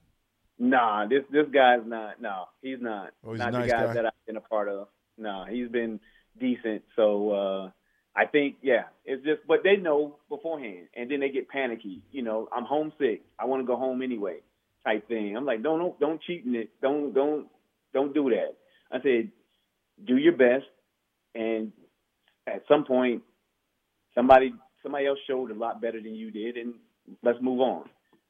Nah, 0.57 1.07
this 1.07 1.24
this 1.31 1.48
guy's 1.53 1.86
not. 1.86 2.22
No, 2.22 2.45
he's 2.62 2.81
not. 2.81 3.12
Oh, 3.25 3.31
he's 3.31 3.39
not 3.39 3.53
nice 3.53 3.65
the 3.65 3.72
guy, 3.72 3.86
guy? 3.86 3.93
that 3.93 4.05
I've 4.05 4.25
been 4.25 4.38
a 4.38 4.41
part 4.41 4.69
of. 4.69 4.88
No, 5.17 5.45
he's 5.50 5.69
been 5.69 6.00
decent. 6.39 6.84
So 6.95 7.31
uh 7.31 7.69
I 8.15 8.25
think, 8.25 8.55
yeah, 8.62 8.84
it's 9.03 9.24
just. 9.25 9.41
But 9.45 9.60
they 9.63 9.75
know 9.75 10.17
beforehand, 10.29 10.88
and 10.95 11.12
then 11.12 11.19
they 11.19 11.29
get 11.29 11.50
panicky. 11.50 12.01
You 12.12 12.22
know, 12.22 12.48
I'm 12.55 12.63
homesick. 12.63 13.24
I 13.38 13.45
want 13.45 13.62
to 13.62 13.67
go 13.67 13.75
home 13.75 14.01
anyway, 14.01 14.38
type 14.86 15.07
thing. 15.10 15.36
I'm 15.36 15.45
like, 15.45 15.62
don't 15.62 15.79
don't 15.79 16.00
don't 16.00 16.22
cheat 16.22 16.45
in 16.45 16.55
it. 16.55 16.69
Don't 16.81 17.13
don't 17.13 17.48
don't 17.93 18.13
do 18.13 18.29
that. 18.29 18.55
I 18.91 19.01
said, 19.01 19.31
do 20.05 20.15
your 20.15 20.31
best, 20.34 20.65
and 21.34 21.74
at 22.48 22.63
some 22.69 22.86
point, 22.86 23.24
somebody 24.15 24.53
somebody 24.81 25.07
else 25.07 25.19
showed 25.27 25.51
a 25.51 25.55
lot 25.55 25.81
better 25.81 26.01
than 26.01 26.15
you 26.15 26.31
did, 26.31 26.57
and 26.57 26.75
let's 27.24 27.41
move 27.41 27.60
on. 27.60 27.86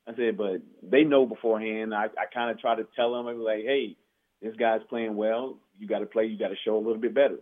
I 0.08 0.15
said, 0.15 0.38
but 0.38 0.62
they 0.84 1.04
know 1.04 1.25
beforehand. 1.25 1.94
I, 1.94 2.06
I 2.06 2.25
kind 2.34 2.51
of 2.51 2.60
try 2.60 2.75
to 2.75 2.88
tell 2.96 3.13
them, 3.13 3.27
I'm 3.27 3.39
like, 3.39 3.63
hey, 3.65 3.96
this 4.42 4.56
guy's 4.56 4.82
playing 4.89 5.15
well. 5.15 5.58
You 5.80 5.88
got 5.88 6.00
to 6.00 6.06
play. 6.06 6.25
You 6.25 6.38
got 6.38 6.50
to 6.50 6.56
show 6.63 6.77
a 6.77 6.77
little 6.77 6.98
bit 6.98 7.15
better. 7.15 7.39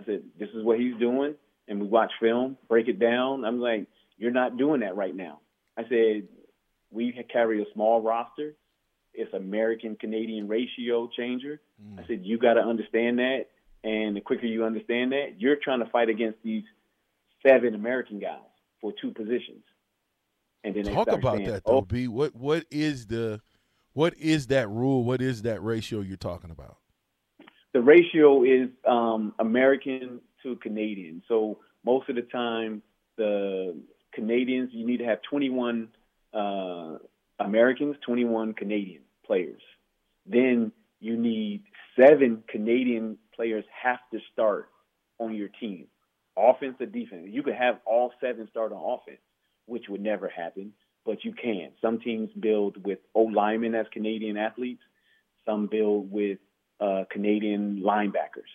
I 0.00 0.04
said, 0.04 0.22
this 0.38 0.48
is 0.54 0.64
what 0.64 0.78
he's 0.78 0.96
doing, 0.98 1.34
and 1.68 1.80
we 1.80 1.86
watch 1.86 2.10
film, 2.20 2.56
break 2.68 2.88
it 2.88 2.98
down. 2.98 3.44
I'm 3.44 3.60
like, 3.60 3.86
you're 4.16 4.30
not 4.30 4.56
doing 4.56 4.80
that 4.80 4.96
right 4.96 5.14
now. 5.14 5.40
I 5.76 5.82
said, 5.82 6.28
we 6.90 7.14
carry 7.30 7.62
a 7.62 7.66
small 7.74 8.00
roster. 8.00 8.54
It's 9.12 9.32
American 9.34 9.96
Canadian 9.96 10.48
ratio 10.48 11.10
changer. 11.16 11.60
Mm. 11.84 12.00
I 12.02 12.06
said, 12.06 12.20
you 12.24 12.38
got 12.38 12.54
to 12.54 12.60
understand 12.60 13.18
that, 13.18 13.46
and 13.84 14.16
the 14.16 14.20
quicker 14.20 14.46
you 14.46 14.64
understand 14.64 15.12
that, 15.12 15.34
you're 15.38 15.56
trying 15.62 15.80
to 15.80 15.90
fight 15.90 16.08
against 16.08 16.38
these 16.42 16.64
seven 17.46 17.74
American 17.74 18.18
guys 18.18 18.38
for 18.80 18.92
two 19.00 19.12
positions. 19.12 19.64
And 20.64 20.74
then 20.74 20.84
Talk 20.92 21.08
about 21.08 21.38
saying, 21.38 21.50
that 21.50 21.64
though, 21.64 21.78
oh, 21.78 21.80
B. 21.82 22.06
What 22.08 22.34
what 22.34 22.64
is 22.70 23.06
the 23.06 23.40
what 23.92 24.14
is 24.18 24.48
that 24.48 24.68
rule? 24.68 25.04
What 25.04 25.22
is 25.22 25.42
that 25.42 25.62
ratio 25.62 26.00
you're 26.00 26.16
talking 26.16 26.50
about? 26.50 26.76
the 27.72 27.80
ratio 27.80 28.42
is 28.42 28.68
um, 28.86 29.32
American 29.38 30.20
to 30.42 30.56
Canadian. 30.56 31.22
So 31.28 31.58
most 31.84 32.08
of 32.08 32.16
the 32.16 32.22
time, 32.22 32.82
the 33.16 33.76
Canadians 34.12 34.70
you 34.72 34.86
need 34.86 34.98
to 34.98 35.04
have 35.04 35.18
21 35.28 35.88
uh, 36.34 36.96
Americans, 37.38 37.96
21 38.04 38.54
Canadian 38.54 39.02
players. 39.24 39.62
Then 40.26 40.72
you 41.00 41.16
need 41.16 41.62
seven 41.98 42.42
Canadian 42.48 43.18
players 43.34 43.64
have 43.82 44.00
to 44.12 44.18
start 44.32 44.68
on 45.18 45.34
your 45.34 45.48
team, 45.48 45.86
offense 46.36 46.76
or 46.80 46.86
defense. 46.86 47.26
You 47.28 47.42
could 47.42 47.54
have 47.54 47.80
all 47.86 48.12
seven 48.20 48.48
start 48.50 48.72
on 48.72 48.98
offense, 48.98 49.20
which 49.66 49.84
would 49.88 50.00
never 50.00 50.28
happen, 50.28 50.72
but 51.04 51.24
you 51.24 51.32
can. 51.32 51.70
Some 51.80 52.00
teams 52.00 52.30
build 52.38 52.84
with 52.84 52.98
O 53.14 53.22
linemen 53.22 53.74
as 53.74 53.86
Canadian 53.92 54.36
athletes. 54.36 54.82
Some 55.46 55.66
build 55.66 56.10
with 56.10 56.38
uh, 56.80 57.04
Canadian 57.10 57.82
linebackers. 57.84 58.50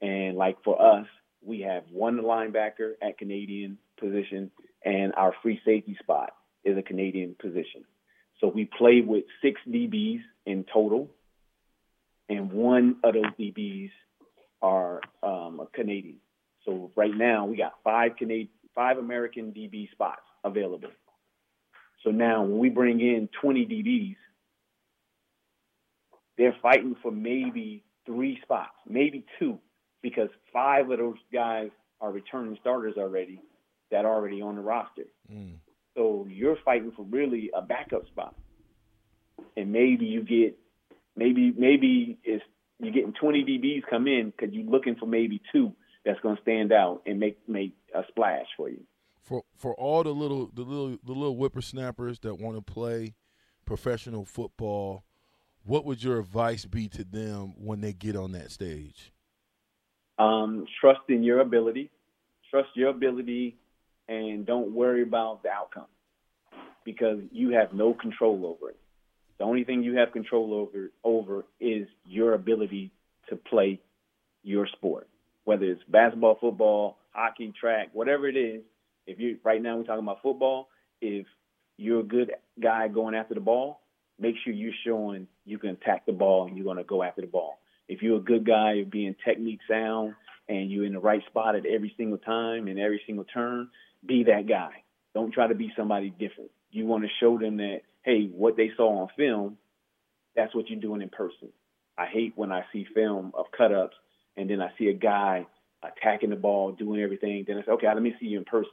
And 0.00 0.36
like 0.36 0.62
for 0.64 0.80
us, 0.80 1.06
we 1.42 1.60
have 1.60 1.84
one 1.90 2.20
linebacker 2.20 2.92
at 3.02 3.18
Canadian 3.18 3.78
position, 3.98 4.50
and 4.84 5.14
our 5.14 5.34
free 5.42 5.60
safety 5.64 5.96
spot 6.00 6.34
is 6.64 6.76
a 6.78 6.82
Canadian 6.82 7.36
position. 7.40 7.84
So 8.40 8.48
we 8.48 8.64
play 8.64 9.00
with 9.00 9.24
six 9.42 9.60
DBs 9.68 10.20
in 10.46 10.64
total, 10.72 11.10
and 12.28 12.52
one 12.52 12.96
of 13.04 13.14
those 13.14 13.32
DBs 13.38 13.90
are 14.62 15.00
um, 15.22 15.60
a 15.60 15.66
Canadian. 15.72 16.16
So 16.64 16.90
right 16.96 17.14
now 17.14 17.46
we 17.46 17.56
got 17.56 17.74
five 17.82 18.16
Canadian, 18.16 18.48
five 18.74 18.98
American 18.98 19.52
DB 19.52 19.90
spots 19.92 20.22
available. 20.42 20.90
So 22.02 22.10
now 22.10 22.42
when 22.42 22.58
we 22.58 22.68
bring 22.68 23.00
in 23.00 23.28
20 23.40 23.66
DBs, 23.66 24.16
they're 26.36 26.56
fighting 26.60 26.96
for 27.02 27.10
maybe 27.10 27.84
three 28.06 28.38
spots, 28.42 28.74
maybe 28.88 29.24
two, 29.38 29.58
because 30.02 30.28
five 30.52 30.90
of 30.90 30.98
those 30.98 31.16
guys 31.32 31.70
are 32.00 32.10
returning 32.10 32.56
starters 32.60 32.94
already 32.98 33.40
that 33.90 34.04
are 34.04 34.14
already 34.14 34.42
on 34.42 34.56
the 34.56 34.60
roster. 34.60 35.04
Mm. 35.32 35.56
So 35.96 36.26
you're 36.28 36.56
fighting 36.64 36.92
for 36.96 37.04
really 37.04 37.50
a 37.54 37.62
backup 37.62 38.06
spot, 38.08 38.34
and 39.56 39.72
maybe 39.72 40.06
you 40.06 40.22
get 40.22 40.58
maybe 41.16 41.54
maybe 41.56 42.18
it's 42.24 42.44
you're 42.80 42.92
getting 42.92 43.12
20 43.12 43.44
DBs 43.44 43.82
come 43.88 44.08
in 44.08 44.32
because 44.36 44.52
you're 44.52 44.68
looking 44.68 44.96
for 44.96 45.06
maybe 45.06 45.40
two 45.52 45.72
that's 46.04 46.20
going 46.20 46.36
to 46.36 46.42
stand 46.42 46.72
out 46.72 47.02
and 47.06 47.18
make 47.18 47.38
make 47.48 47.74
a 47.94 48.02
splash 48.08 48.46
for 48.56 48.68
you. 48.68 48.80
For 49.22 49.42
for 49.56 49.74
all 49.74 50.02
the 50.02 50.10
little 50.10 50.50
the 50.52 50.62
little 50.62 50.98
the 51.02 51.12
little 51.12 51.34
whippersnappers 51.34 52.18
that 52.20 52.34
want 52.34 52.56
to 52.56 52.62
play 52.62 53.14
professional 53.64 54.24
football, 54.24 55.04
what 55.64 55.84
would 55.84 56.02
your 56.02 56.18
advice 56.18 56.66
be 56.66 56.88
to 56.88 57.04
them 57.04 57.54
when 57.56 57.80
they 57.80 57.92
get 57.92 58.16
on 58.16 58.32
that 58.32 58.50
stage? 58.50 59.12
Um, 60.18 60.66
trust 60.80 61.00
in 61.08 61.22
your 61.22 61.40
ability, 61.40 61.90
trust 62.50 62.68
your 62.74 62.90
ability, 62.90 63.56
and 64.08 64.46
don't 64.46 64.72
worry 64.72 65.02
about 65.02 65.42
the 65.42 65.48
outcome 65.48 65.86
because 66.84 67.20
you 67.32 67.50
have 67.50 67.72
no 67.72 67.94
control 67.94 68.46
over 68.46 68.70
it. 68.70 68.76
The 69.38 69.44
only 69.44 69.64
thing 69.64 69.82
you 69.82 69.96
have 69.96 70.12
control 70.12 70.54
over 70.54 70.90
over 71.02 71.44
is 71.58 71.88
your 72.04 72.34
ability 72.34 72.92
to 73.30 73.36
play 73.36 73.80
your 74.42 74.66
sport, 74.68 75.08
whether 75.44 75.64
it's 75.64 75.82
basketball, 75.88 76.38
football, 76.40 76.98
hockey, 77.12 77.52
track, 77.58 77.90
whatever 77.92 78.28
it 78.28 78.36
is. 78.36 78.62
If 79.06 79.20
you 79.20 79.38
right 79.44 79.62
now 79.62 79.76
we're 79.76 79.84
talking 79.84 80.02
about 80.02 80.22
football, 80.22 80.68
if 81.00 81.26
you're 81.76 82.00
a 82.00 82.04
good 82.04 82.32
guy 82.60 82.88
going 82.88 83.14
after 83.14 83.34
the 83.34 83.40
ball, 83.40 83.80
make 84.18 84.36
sure 84.42 84.52
you're 84.52 84.72
showing 84.86 85.26
you 85.44 85.58
can 85.58 85.70
attack 85.70 86.06
the 86.06 86.12
ball 86.12 86.46
and 86.46 86.56
you're 86.56 86.64
going 86.64 86.78
to 86.78 86.84
go 86.84 87.02
after 87.02 87.20
the 87.20 87.26
ball. 87.26 87.58
If 87.88 88.00
you're 88.02 88.16
a 88.16 88.22
good 88.22 88.46
guy, 88.46 88.74
you're 88.74 88.86
being 88.86 89.14
technique 89.24 89.60
sound 89.68 90.14
and 90.48 90.70
you're 90.70 90.86
in 90.86 90.94
the 90.94 91.00
right 91.00 91.22
spot 91.26 91.56
at 91.56 91.66
every 91.66 91.92
single 91.96 92.18
time 92.18 92.68
and 92.68 92.78
every 92.78 93.02
single 93.06 93.24
turn, 93.24 93.68
be 94.06 94.24
that 94.24 94.46
guy. 94.48 94.84
Don't 95.14 95.32
try 95.32 95.46
to 95.46 95.54
be 95.54 95.72
somebody 95.76 96.10
different. 96.10 96.50
You 96.70 96.86
want 96.86 97.04
to 97.04 97.10
show 97.20 97.38
them 97.38 97.58
that, 97.58 97.80
hey, 98.02 98.26
what 98.26 98.56
they 98.56 98.70
saw 98.76 99.02
on 99.02 99.08
film, 99.16 99.58
that's 100.34 100.54
what 100.54 100.68
you're 100.68 100.80
doing 100.80 101.02
in 101.02 101.08
person. 101.08 101.50
I 101.96 102.06
hate 102.06 102.32
when 102.36 102.50
I 102.50 102.64
see 102.72 102.86
film 102.94 103.32
of 103.34 103.46
cut 103.56 103.72
ups 103.72 103.96
and 104.36 104.48
then 104.48 104.60
I 104.60 104.70
see 104.78 104.88
a 104.88 104.94
guy 104.94 105.46
attacking 105.82 106.30
the 106.30 106.36
ball, 106.36 106.72
doing 106.72 107.00
everything. 107.00 107.44
Then 107.46 107.58
I 107.58 107.64
say, 107.64 107.72
okay, 107.72 107.86
let 107.86 108.02
me 108.02 108.14
see 108.20 108.26
you 108.26 108.38
in 108.38 108.44
person. 108.44 108.70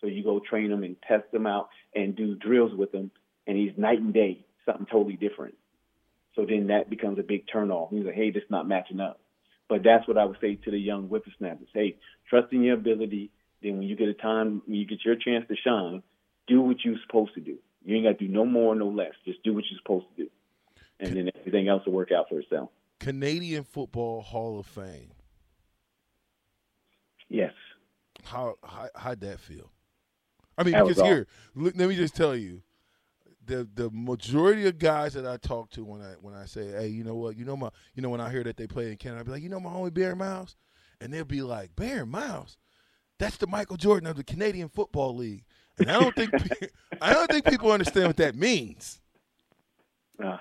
So 0.00 0.06
you 0.06 0.22
go 0.22 0.40
train 0.40 0.70
them 0.70 0.82
and 0.82 0.96
test 1.06 1.30
them 1.32 1.46
out 1.46 1.68
and 1.94 2.16
do 2.16 2.34
drills 2.34 2.74
with 2.74 2.92
them, 2.92 3.10
and 3.46 3.56
he's 3.56 3.72
night 3.76 4.00
and 4.00 4.12
day, 4.12 4.44
something 4.66 4.86
totally 4.86 5.16
different. 5.16 5.54
So 6.34 6.44
then 6.46 6.66
that 6.68 6.90
becomes 6.90 7.18
a 7.18 7.22
big 7.22 7.46
turnoff. 7.46 7.90
He's 7.90 8.04
like, 8.04 8.14
hey, 8.14 8.30
this 8.30 8.42
is 8.42 8.50
not 8.50 8.66
matching 8.66 9.00
up. 9.00 9.20
But 9.68 9.82
that's 9.82 10.06
what 10.06 10.18
I 10.18 10.24
would 10.24 10.36
say 10.40 10.56
to 10.56 10.70
the 10.70 10.78
young 10.78 11.04
whippersnappers. 11.04 11.68
Hey, 11.72 11.96
trust 12.28 12.52
in 12.52 12.62
your 12.62 12.74
ability. 12.74 13.30
Then 13.62 13.78
when 13.78 13.84
you 13.84 13.96
get 13.96 14.08
a 14.08 14.14
time, 14.14 14.62
when 14.66 14.76
you 14.76 14.86
get 14.86 15.04
your 15.04 15.16
chance 15.16 15.46
to 15.48 15.56
shine, 15.56 16.02
do 16.46 16.60
what 16.60 16.84
you're 16.84 16.96
supposed 17.06 17.34
to 17.34 17.40
do. 17.40 17.56
You 17.84 17.96
ain't 17.96 18.04
got 18.04 18.18
to 18.18 18.26
do 18.26 18.32
no 18.32 18.44
more, 18.44 18.74
no 18.74 18.88
less. 18.88 19.12
Just 19.24 19.42
do 19.42 19.54
what 19.54 19.64
you're 19.70 19.78
supposed 19.82 20.06
to 20.16 20.24
do. 20.24 20.30
And 21.00 21.16
then 21.16 21.30
everything 21.38 21.68
else 21.68 21.84
will 21.86 21.92
work 21.92 22.12
out 22.12 22.28
for 22.28 22.40
itself. 22.40 22.70
Canadian 23.00 23.64
Football 23.64 24.22
Hall 24.22 24.58
of 24.58 24.66
Fame. 24.66 25.12
Yes. 27.28 27.52
How, 28.24 28.54
how 28.62 28.88
how'd 28.94 29.20
that 29.20 29.40
feel? 29.40 29.70
I 30.56 30.62
mean, 30.62 30.72
That 30.72 30.86
because 30.86 31.02
here, 31.02 31.26
look, 31.54 31.74
let 31.76 31.88
me 31.88 31.96
just 31.96 32.14
tell 32.14 32.36
you, 32.36 32.62
the 33.46 33.68
the 33.74 33.90
majority 33.92 34.66
of 34.66 34.78
guys 34.78 35.14
that 35.14 35.26
I 35.26 35.36
talk 35.36 35.70
to 35.72 35.84
when 35.84 36.00
I 36.00 36.14
when 36.20 36.34
I 36.34 36.46
say, 36.46 36.68
hey, 36.68 36.88
you 36.88 37.04
know 37.04 37.16
what, 37.16 37.36
you 37.36 37.44
know 37.44 37.56
my, 37.56 37.70
you 37.94 38.02
know 38.02 38.08
when 38.08 38.20
I 38.20 38.30
hear 38.30 38.44
that 38.44 38.56
they 38.56 38.66
play 38.66 38.90
in 38.90 38.96
Canada, 38.96 39.20
I 39.20 39.22
be 39.24 39.30
like, 39.32 39.42
you 39.42 39.48
know 39.48 39.60
my 39.60 39.70
homie 39.70 39.92
Barry 39.92 40.16
Miles, 40.16 40.56
and 41.00 41.12
they'll 41.12 41.24
be 41.24 41.42
like, 41.42 41.74
Barry 41.76 42.06
Miles, 42.06 42.56
that's 43.18 43.36
the 43.36 43.46
Michael 43.46 43.76
Jordan 43.76 44.08
of 44.08 44.16
the 44.16 44.24
Canadian 44.24 44.68
Football 44.68 45.16
League, 45.16 45.44
and 45.78 45.90
I 45.90 46.00
don't 46.00 46.14
think 46.14 46.30
I 47.02 47.12
don't 47.12 47.30
think 47.30 47.44
people 47.46 47.72
understand 47.72 48.06
what 48.06 48.16
that 48.18 48.34
means. 48.36 49.00
Uh, 50.22 50.38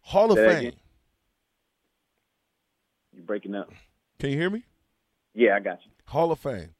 Hall 0.00 0.32
of 0.32 0.38
Fame. 0.38 0.58
again. 0.58 0.72
You're 3.14 3.24
breaking 3.24 3.54
up. 3.54 3.70
Can 4.18 4.30
you 4.30 4.38
hear 4.38 4.50
me? 4.50 4.64
Yeah, 5.34 5.56
I 5.56 5.60
got 5.60 5.78
you. 5.84 5.90
Hall 6.06 6.32
of 6.32 6.38
Fame. 6.38 6.74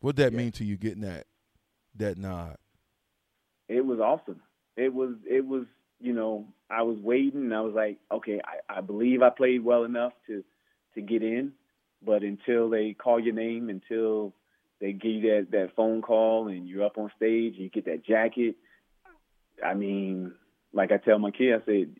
What 0.00 0.16
that 0.16 0.32
mean 0.32 0.52
to 0.52 0.64
you 0.64 0.76
getting 0.76 1.02
that 1.02 1.26
that 1.96 2.16
nod? 2.16 2.56
it 3.68 3.84
was 3.84 4.00
awesome. 4.00 4.40
It 4.76 4.92
was 4.92 5.14
it 5.28 5.46
was 5.46 5.64
you 6.00 6.12
know 6.12 6.46
I 6.70 6.82
was 6.82 6.98
waiting 6.98 7.42
and 7.42 7.54
I 7.54 7.60
was 7.60 7.74
like, 7.74 7.98
okay, 8.10 8.40
I, 8.44 8.78
I 8.78 8.80
believe 8.80 9.22
I 9.22 9.30
played 9.30 9.64
well 9.64 9.84
enough 9.84 10.12
to 10.26 10.42
to 10.94 11.00
get 11.00 11.22
in, 11.22 11.52
but 12.04 12.22
until 12.22 12.70
they 12.70 12.94
call 12.94 13.20
your 13.20 13.34
name, 13.34 13.68
until 13.68 14.32
they 14.80 14.92
give 14.92 15.10
you 15.12 15.30
that 15.30 15.50
that 15.52 15.76
phone 15.76 16.02
call 16.02 16.48
and 16.48 16.68
you're 16.68 16.84
up 16.84 16.98
on 16.98 17.10
stage 17.16 17.54
and 17.54 17.64
you 17.64 17.70
get 17.70 17.84
that 17.84 18.04
jacket, 18.04 18.56
I 19.64 19.74
mean, 19.74 20.32
like 20.72 20.90
I 20.92 20.96
tell 20.96 21.18
my 21.18 21.30
kid, 21.30 21.54
I 21.54 21.64
said, 21.64 21.96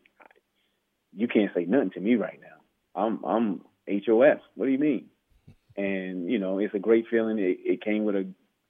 you 1.13 1.27
can't 1.27 1.51
say 1.53 1.65
nothing 1.65 1.91
to 1.91 1.99
me 1.99 2.15
right 2.15 2.39
now. 2.41 3.01
I'm 3.01 3.23
I'm 3.23 3.61
HOS. 3.89 4.39
What 4.55 4.65
do 4.65 4.71
you 4.71 4.77
mean? 4.77 5.05
And 5.75 6.29
you 6.29 6.39
know, 6.39 6.59
it's 6.59 6.73
a 6.73 6.79
great 6.79 7.05
feeling. 7.09 7.39
It, 7.39 7.57
it 7.63 7.81
came 7.81 8.05
with 8.05 8.15
a 8.15 8.27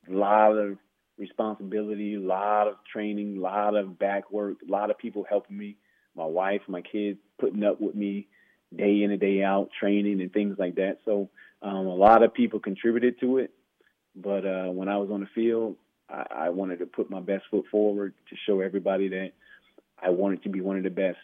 lot 0.08 0.52
of 0.52 0.78
responsibility, 1.18 2.16
a 2.16 2.20
lot 2.20 2.68
of 2.68 2.76
training, 2.92 3.38
a 3.38 3.42
lot 3.42 3.76
of 3.76 4.00
back 4.00 4.32
work, 4.32 4.58
a 4.68 4.72
lot 4.72 4.90
of 4.90 4.98
people 4.98 5.26
helping 5.30 5.58
me. 5.58 5.78
My 6.16 6.26
wife, 6.26 6.62
my 6.68 6.82
kids 6.82 7.20
putting 7.40 7.64
up 7.64 7.80
with 7.80 7.96
me 7.96 8.28
day 8.76 9.04
in 9.04 9.12
and 9.12 9.20
day 9.20 9.44
out, 9.44 9.70
training 9.80 10.22
and 10.22 10.32
things 10.32 10.58
like 10.58 10.76
that. 10.76 11.00
So 11.06 11.30
um, 11.62 11.88
a 11.88 11.96
lot 11.96 12.24
of 12.24 12.34
people 12.34 12.60
contributed 12.60 13.20
to 13.20 13.38
it. 13.40 13.52
But 14.16 14.46
uh, 14.46 14.72
when 14.72 14.88
I 14.88 14.98
was 14.98 15.10
on 15.12 15.22
the 15.22 15.28
field, 15.34 15.76
I, 16.10 16.26
I 16.32 16.50
wanted 16.50 16.80
to 16.80 16.86
put 16.86 17.10
my 17.10 17.20
best 17.20 17.44
foot 17.52 17.66
forward 17.72 18.14
to 18.30 18.36
show 18.46 18.62
everybody 18.62 19.10
that 19.10 19.32
I 20.02 20.10
wanted 20.10 20.44
to 20.44 20.50
be 20.50 20.62
one 20.62 20.78
of 20.78 20.84
the 20.84 20.90
best 20.90 21.18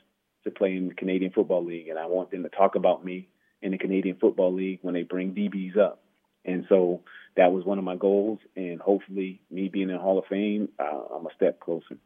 to 0.44 0.52
play 0.52 0.76
in 0.76 0.90
the 0.90 0.94
Canadian 0.94 1.32
Football 1.32 1.66
League, 1.66 1.88
and 1.88 1.98
I 1.98 2.06
want 2.06 2.32
them 2.32 2.44
to 2.44 2.50
talk 2.50 2.76
about 2.76 3.04
me 3.04 3.28
in 3.62 3.72
the 3.72 3.78
Canadian 3.78 4.18
Football 4.18 4.54
League 4.54 4.80
when 4.82 4.94
they 4.94 5.04
bring 5.04 5.34
DBs 5.34 5.78
up. 5.78 6.02
And 6.46 6.66
so 6.70 7.02
that 7.38 7.52
was 7.52 7.66
one 7.66 7.78
of 7.80 7.84
my 7.84 7.96
goals, 7.96 8.40
and 8.56 8.80
hopefully, 8.80 9.42
me 9.50 9.68
being 9.68 9.90
in 9.90 9.98
Hall 9.98 10.20
of 10.20 10.26
Fame, 10.26 10.70
uh, 10.80 11.16
I'm 11.16 11.26
a 11.26 11.34
step 11.36 11.60
closer. 11.60 11.98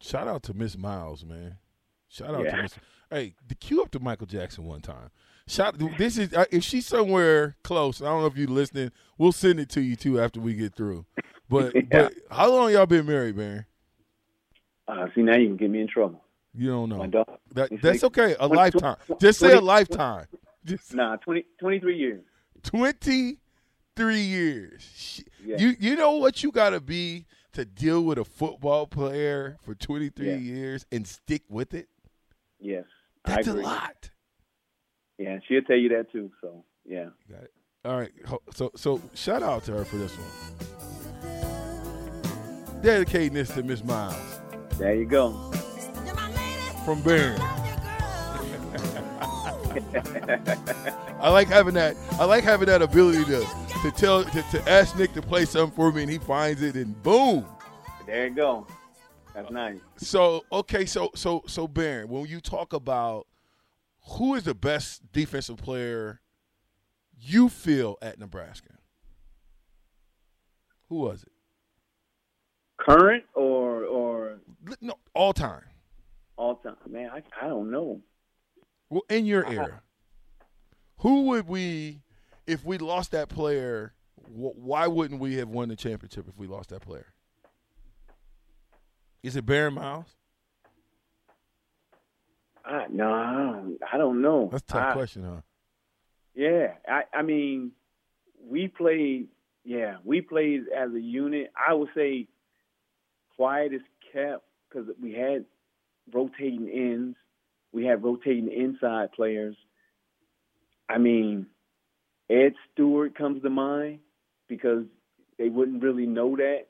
Shout 0.00 0.26
out 0.28 0.42
to 0.44 0.54
Miss 0.54 0.76
Miles, 0.78 1.24
man. 1.24 1.56
Shout 2.08 2.34
out 2.34 2.44
Yeah. 2.44 2.56
to 2.56 2.62
Miss. 2.62 2.74
Hey, 3.10 3.34
the 3.46 3.54
cue 3.54 3.82
up 3.82 3.90
to 3.92 4.00
Michael 4.00 4.26
Jackson 4.26 4.64
one 4.64 4.80
time. 4.80 5.10
Shout. 5.46 5.76
This 5.98 6.16
is 6.16 6.32
uh, 6.32 6.46
if 6.50 6.64
she's 6.64 6.86
somewhere 6.86 7.56
close. 7.62 8.00
I 8.00 8.06
don't 8.06 8.20
know 8.22 8.26
if 8.26 8.36
you're 8.36 8.48
listening. 8.48 8.90
We'll 9.18 9.32
send 9.32 9.60
it 9.60 9.68
to 9.70 9.82
you 9.82 9.94
too 9.94 10.18
after 10.18 10.40
we 10.40 10.54
get 10.54 10.74
through. 10.74 11.04
But 11.50 11.74
Yeah. 11.74 11.82
but 11.90 12.14
how 12.30 12.50
long 12.50 12.72
y'all 12.72 12.86
been 12.86 13.04
married, 13.06 13.36
man? 13.36 13.66
Uh, 14.88 15.06
see, 15.14 15.22
now 15.22 15.36
you 15.36 15.48
can 15.48 15.56
get 15.58 15.70
me 15.70 15.80
in 15.82 15.88
trouble. 15.88 16.22
You 16.54 16.70
don't 16.70 16.88
know. 16.88 17.26
That, 17.54 17.68
that's 17.82 18.02
like- 18.02 18.04
okay. 18.04 18.32
A 18.32 18.36
twenty- 18.36 18.56
lifetime. 18.56 18.96
twenty- 19.06 19.20
Just 19.20 19.38
say 19.40 19.52
a 19.52 19.60
lifetime. 19.60 20.26
Just 20.66 20.94
Nah, 20.94 21.16
20, 21.16 21.44
23 21.60 21.96
years. 21.96 22.24
twenty 22.62 23.38
three 23.96 24.20
years. 24.22 25.22
Yeah. 25.44 25.56
You 25.58 25.76
you 25.78 25.96
know 25.96 26.12
what 26.12 26.42
you 26.42 26.50
got 26.50 26.70
to 26.70 26.80
be 26.80 27.26
to 27.52 27.64
deal 27.64 28.02
with 28.02 28.18
a 28.18 28.24
football 28.24 28.86
player 28.86 29.56
for 29.62 29.74
twenty 29.74 30.08
three 30.08 30.30
Yeah. 30.30 30.36
years 30.36 30.86
and 30.90 31.06
stick 31.06 31.42
with 31.48 31.74
it. 31.74 31.88
Yes, 32.58 32.84
That's 33.24 33.46
I 33.46 33.50
a 33.50 33.54
agree. 33.54 33.64
lot. 33.64 34.10
Yeah, 35.18 35.38
she'll 35.46 35.62
tell 35.62 35.76
you 35.76 35.90
that 35.90 36.10
too. 36.10 36.30
So 36.40 36.64
yeah. 36.84 37.10
Got 37.30 37.42
it. 37.44 37.52
All 37.84 37.96
right. 37.98 38.10
So 38.54 38.70
so 38.74 39.00
shout 39.14 39.42
out 39.42 39.64
to 39.64 39.72
her 39.72 39.84
for 39.84 39.96
this 39.96 40.12
one. 40.16 40.30
Dedicating 42.82 43.34
this 43.34 43.50
to 43.54 43.62
Miss 43.62 43.84
Miles 43.84 44.40
There 44.78 44.94
you 44.94 45.04
go. 45.06 45.32
from 46.84 47.00
Barron. 47.02 47.40
I 51.20 51.28
like 51.30 51.48
having 51.48 51.74
that. 51.74 51.96
I 52.12 52.24
like 52.24 52.44
having 52.44 52.66
that 52.66 52.82
ability 52.82 53.24
to 53.24 53.46
to 53.82 53.90
tell 53.90 54.24
to, 54.24 54.42
to 54.42 54.70
ask 54.70 54.96
Nick 54.96 55.12
to 55.14 55.22
play 55.22 55.44
something 55.44 55.74
for 55.74 55.92
me, 55.92 56.02
and 56.02 56.10
he 56.10 56.18
finds 56.18 56.62
it, 56.62 56.74
and 56.76 57.00
boom. 57.02 57.44
There 58.06 58.28
you 58.28 58.34
go. 58.34 58.66
That's 59.34 59.50
nice. 59.50 59.78
So 59.96 60.44
okay, 60.52 60.86
so 60.86 61.10
so 61.14 61.42
so 61.46 61.66
Barron, 61.66 62.08
when 62.08 62.26
you 62.26 62.40
talk 62.40 62.72
about 62.72 63.26
who 64.12 64.34
is 64.34 64.44
the 64.44 64.54
best 64.54 65.02
defensive 65.12 65.56
player 65.56 66.20
you 67.18 67.48
feel 67.48 67.96
at 68.02 68.18
Nebraska, 68.18 68.74
who 70.88 70.96
was 70.96 71.22
it? 71.22 71.32
Current 72.78 73.24
or 73.34 73.84
or 73.84 74.38
No, 74.80 74.94
all 75.14 75.32
time. 75.32 75.62
all 76.36 76.56
time? 76.56 76.76
Man, 76.88 77.10
I 77.10 77.22
I 77.40 77.48
don't 77.48 77.70
know. 77.70 78.00
Well, 78.90 79.02
in 79.08 79.26
your 79.26 79.46
era, 79.50 79.82
who 80.98 81.22
would 81.28 81.48
we, 81.48 82.02
if 82.46 82.64
we 82.64 82.78
lost 82.78 83.10
that 83.12 83.28
player? 83.28 83.92
wh- 84.26 84.56
Why 84.56 84.86
wouldn't 84.86 85.20
we 85.20 85.36
have 85.36 85.48
won 85.48 85.68
the 85.68 85.76
championship 85.76 86.26
if 86.28 86.36
we 86.38 86.46
lost 86.46 86.70
that 86.70 86.82
player? 86.82 87.06
Is 89.22 89.36
it 89.36 89.46
Barron 89.46 89.74
Miles? 89.74 90.16
I 92.64 92.86
no, 92.90 93.12
I 93.12 93.32
don't, 93.32 93.78
I 93.92 93.98
don't 93.98 94.22
know. 94.22 94.48
That's 94.50 94.62
a 94.62 94.66
tough 94.66 94.82
I- 94.90 94.92
question, 94.92 95.24
huh? 95.24 95.40
Yeah, 96.34 96.74
I 96.88 97.02
I 97.12 97.22
mean, 97.22 97.72
we 98.48 98.68
played. 98.68 99.28
Yeah, 99.64 99.96
we 100.04 100.20
played 100.20 100.64
as 100.76 100.92
a 100.92 101.00
unit. 101.00 101.52
I 101.56 101.72
would 101.74 101.88
say 101.94 102.26
quiet 103.36 103.72
is 103.72 103.82
kept 104.12 104.44
because 104.68 104.88
we 105.00 105.12
had 105.12 105.44
rotating 106.12 106.68
ends. 106.68 107.16
We 107.74 107.84
had 107.84 108.04
rotating 108.04 108.52
inside 108.52 109.12
players. 109.12 109.56
I 110.88 110.98
mean, 110.98 111.46
Ed 112.30 112.54
Stewart 112.72 113.18
comes 113.18 113.42
to 113.42 113.50
mind 113.50 113.98
because 114.48 114.84
they 115.38 115.48
wouldn't 115.48 115.82
really 115.82 116.06
know 116.06 116.36
that 116.36 116.66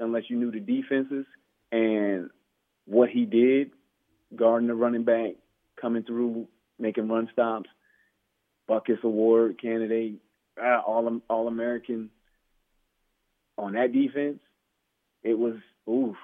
unless 0.00 0.24
you 0.28 0.36
knew 0.36 0.50
the 0.50 0.58
defenses 0.58 1.24
and 1.70 2.30
what 2.86 3.10
he 3.10 3.26
did, 3.26 3.70
guarding 4.34 4.66
the 4.66 4.74
running 4.74 5.04
back, 5.04 5.32
coming 5.80 6.02
through, 6.02 6.48
making 6.80 7.08
run 7.08 7.28
stops. 7.32 7.70
Butkus 8.68 9.02
Award 9.02 9.60
candidate, 9.60 10.16
uh, 10.62 10.80
all 10.86 11.20
all 11.30 11.48
American. 11.48 12.10
On 13.56 13.72
that 13.72 13.92
defense, 13.92 14.40
it 15.22 15.38
was 15.38 15.54
oof. 15.88 16.16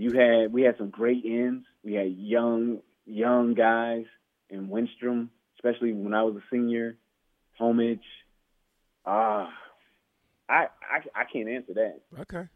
You 0.00 0.12
had 0.12 0.50
we 0.50 0.62
had 0.62 0.78
some 0.78 0.88
great 0.88 1.22
ends. 1.26 1.66
We 1.84 1.92
had 1.92 2.10
young 2.16 2.78
young 3.04 3.52
guys 3.52 4.06
in 4.48 4.68
Wistrom, 4.68 5.28
especially 5.56 5.92
when 5.92 6.14
I 6.14 6.22
was 6.22 6.36
a 6.36 6.42
senior. 6.50 6.96
Homage, 7.58 8.00
ah, 9.04 9.50
I, 10.48 10.68
I 10.80 11.20
I 11.20 11.24
can't 11.30 11.50
answer 11.50 11.74
that. 11.74 12.00
Okay. 12.18 12.48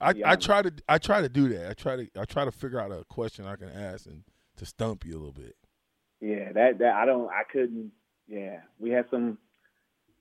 I, 0.00 0.14
I 0.32 0.34
try 0.34 0.62
to 0.62 0.72
I 0.88 0.98
try 0.98 1.20
to 1.20 1.28
do 1.28 1.48
that. 1.50 1.70
I 1.70 1.74
try 1.74 1.94
to 1.94 2.08
I 2.18 2.24
try 2.24 2.44
to 2.44 2.50
figure 2.50 2.80
out 2.80 2.90
a 2.90 3.04
question 3.04 3.46
I 3.46 3.54
can 3.54 3.68
ask 3.68 4.06
and 4.06 4.24
to 4.56 4.66
stump 4.66 5.04
you 5.04 5.12
a 5.12 5.18
little 5.18 5.30
bit. 5.30 5.54
Yeah, 6.20 6.50
that 6.54 6.78
that 6.80 6.94
I 6.96 7.06
don't 7.06 7.28
I 7.28 7.44
couldn't. 7.52 7.92
Yeah, 8.26 8.62
we 8.80 8.90
had 8.90 9.04
some 9.12 9.38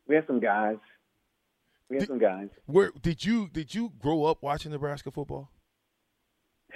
we 0.08 0.14
had 0.14 0.28
some 0.28 0.40
guys. 0.40 0.78
We 1.90 1.96
had 1.96 2.02
Did- 2.02 2.10
some 2.10 2.20
guys. 2.20 2.50
Where 2.68 2.92
did 3.02 3.26
you 3.26 3.50
did 3.50 3.74
you 3.74 3.92
grow 4.00 4.26
up 4.26 4.44
watching 4.44 4.72
Nebraska 4.72 5.10
football? 5.10 5.50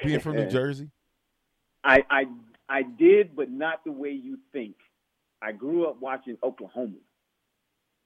Being 0.03 0.19
from 0.19 0.35
New 0.35 0.47
Jersey? 0.51 0.89
I, 1.83 2.03
I 2.09 2.23
I 2.69 2.81
did, 2.83 3.35
but 3.35 3.49
not 3.49 3.83
the 3.85 3.91
way 3.91 4.11
you 4.11 4.37
think. 4.51 4.75
I 5.41 5.51
grew 5.51 5.87
up 5.87 6.01
watching 6.01 6.37
Oklahoma 6.43 6.97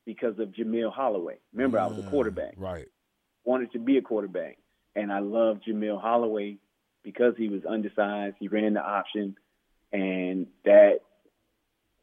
because 0.05 0.37
of 0.39 0.49
Jamelle 0.49 0.93
Holieway. 0.93 1.37
Remember, 1.53 1.79
I 1.79 1.87
was 1.87 1.97
a 1.97 2.01
Mm, 2.01 2.09
quarterback. 2.09 2.53
Right. 2.57 2.87
Wanted 3.43 3.71
to 3.71 3.79
be 3.79 3.97
a 3.97 4.01
quarterback, 4.01 4.57
and 4.95 5.11
I 5.11 5.19
loved 5.19 5.63
Jamelle 5.67 6.01
Holieway 6.03 6.57
because 7.03 7.33
he 7.37 7.49
was 7.49 7.61
undersized. 7.67 8.35
He 8.39 8.47
ran 8.47 8.73
the 8.75 8.81
option, 8.81 9.35
and 9.91 10.47
that 10.65 10.99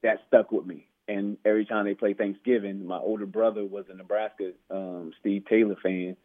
that 0.02 0.18
stuck 0.26 0.50
with 0.50 0.66
me. 0.66 0.88
And 1.06 1.38
every 1.44 1.64
time 1.64 1.86
they 1.86 1.94
play 1.94 2.12
Thanksgiving, 2.12 2.86
my 2.86 2.98
older 2.98 3.24
brother 3.24 3.64
was 3.64 3.86
a 3.88 3.94
Nebraska 3.94 4.52
um, 4.70 5.12
Steve 5.20 5.44
Taylor 5.48 5.76
fan, 5.82 6.16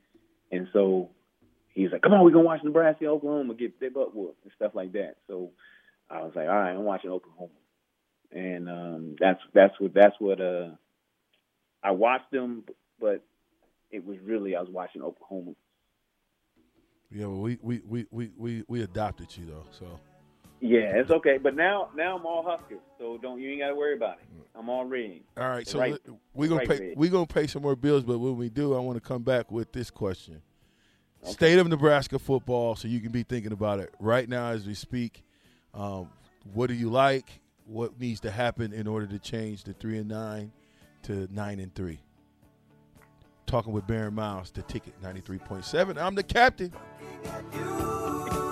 and 0.51 0.67
so 0.73 1.09
he's 1.73 1.91
like, 1.91 2.01
"Come 2.01 2.13
on, 2.13 2.23
we're 2.23 2.31
gonna 2.31 2.43
watch 2.45 2.61
Nebraska, 2.63 3.05
Oklahoma, 3.07 3.53
get 3.55 3.79
their 3.79 3.91
butt 3.91 4.15
whooped 4.15 4.43
and 4.43 4.53
stuff 4.55 4.71
like 4.75 4.93
that." 4.93 5.15
So 5.27 5.51
I 6.09 6.21
was 6.23 6.33
like, 6.35 6.47
"All 6.47 6.55
right, 6.55 6.71
I'm 6.71 6.83
watching 6.83 7.09
Oklahoma," 7.11 7.51
and 8.31 8.69
um, 8.69 9.15
that's 9.19 9.39
that's 9.53 9.73
what 9.79 9.93
that's 9.93 10.15
what 10.19 10.39
uh, 10.41 10.69
I 11.83 11.91
watched 11.91 12.31
them, 12.31 12.63
but 12.99 13.23
it 13.91 14.05
was 14.05 14.17
really 14.23 14.55
I 14.55 14.61
was 14.61 14.69
watching 14.71 15.01
Oklahoma. 15.01 15.53
Yeah, 17.11 17.27
well, 17.27 17.41
we, 17.41 17.59
we, 17.61 17.81
we, 17.87 18.05
we, 18.09 18.31
we, 18.37 18.63
we 18.67 18.81
adopted 18.81 19.27
you 19.37 19.45
though, 19.45 19.65
so 19.71 19.99
Yeah, 20.61 20.93
it's 20.95 21.11
okay. 21.11 21.37
But 21.37 21.55
now 21.55 21.89
now 21.95 22.17
I'm 22.17 22.25
all 22.25 22.43
Husker, 22.43 22.79
so 22.97 23.19
don't 23.21 23.39
you 23.39 23.51
ain't 23.51 23.61
got 23.61 23.67
to 23.67 23.75
worry 23.75 23.95
about 23.95 24.17
it. 24.19 24.25
I'm 24.55 24.67
all 24.69 24.85
ready. 24.85 25.23
all 25.37 25.47
right. 25.49 25.67
So 25.67 25.77
Right. 25.79 25.99
we're 26.33 26.47
gonna 26.47 26.59
Right, 26.59 26.69
pay 26.69 26.79
Red. 26.87 26.97
we're 26.97 27.11
gonna 27.11 27.27
pay 27.27 27.45
some 27.47 27.61
more 27.61 27.75
bills, 27.75 28.03
but 28.03 28.17
when 28.17 28.35
we 28.37 28.49
do, 28.49 28.75
I 28.75 28.79
want 28.79 28.95
to 28.97 29.07
come 29.07 29.21
back 29.21 29.51
with 29.51 29.71
this 29.73 29.91
question: 29.91 30.41
State 31.23 31.59
of 31.59 31.67
Nebraska 31.67 32.19
football, 32.19 32.75
so 32.75 32.87
you 32.87 32.99
can 32.99 33.11
be 33.11 33.23
thinking 33.23 33.51
about 33.51 33.79
it 33.79 33.93
right 33.99 34.27
now 34.27 34.49
as 34.49 34.67
we 34.67 34.73
speak. 34.73 35.23
Um, 35.73 36.09
what 36.53 36.67
do 36.67 36.73
you 36.73 36.89
like? 36.89 37.39
What 37.65 37.99
needs 37.99 38.19
to 38.21 38.31
happen 38.31 38.73
in 38.73 38.87
order 38.87 39.07
to 39.07 39.19
change 39.19 39.63
the 39.63 39.73
three 39.73 39.97
and 39.97 40.09
nine 40.09 40.51
to 41.03 41.27
nine 41.31 41.59
and 41.59 41.73
three? 41.73 41.99
talking 43.53 43.71
with 43.71 43.85
Barron 43.85 44.15
Miles, 44.15 44.49
the 44.49 44.63
ticket 44.63 44.99
93.7. 45.03 46.01
I'm 46.01 46.15
the 46.15 46.23
captain. 46.23 46.73
You 47.53 48.42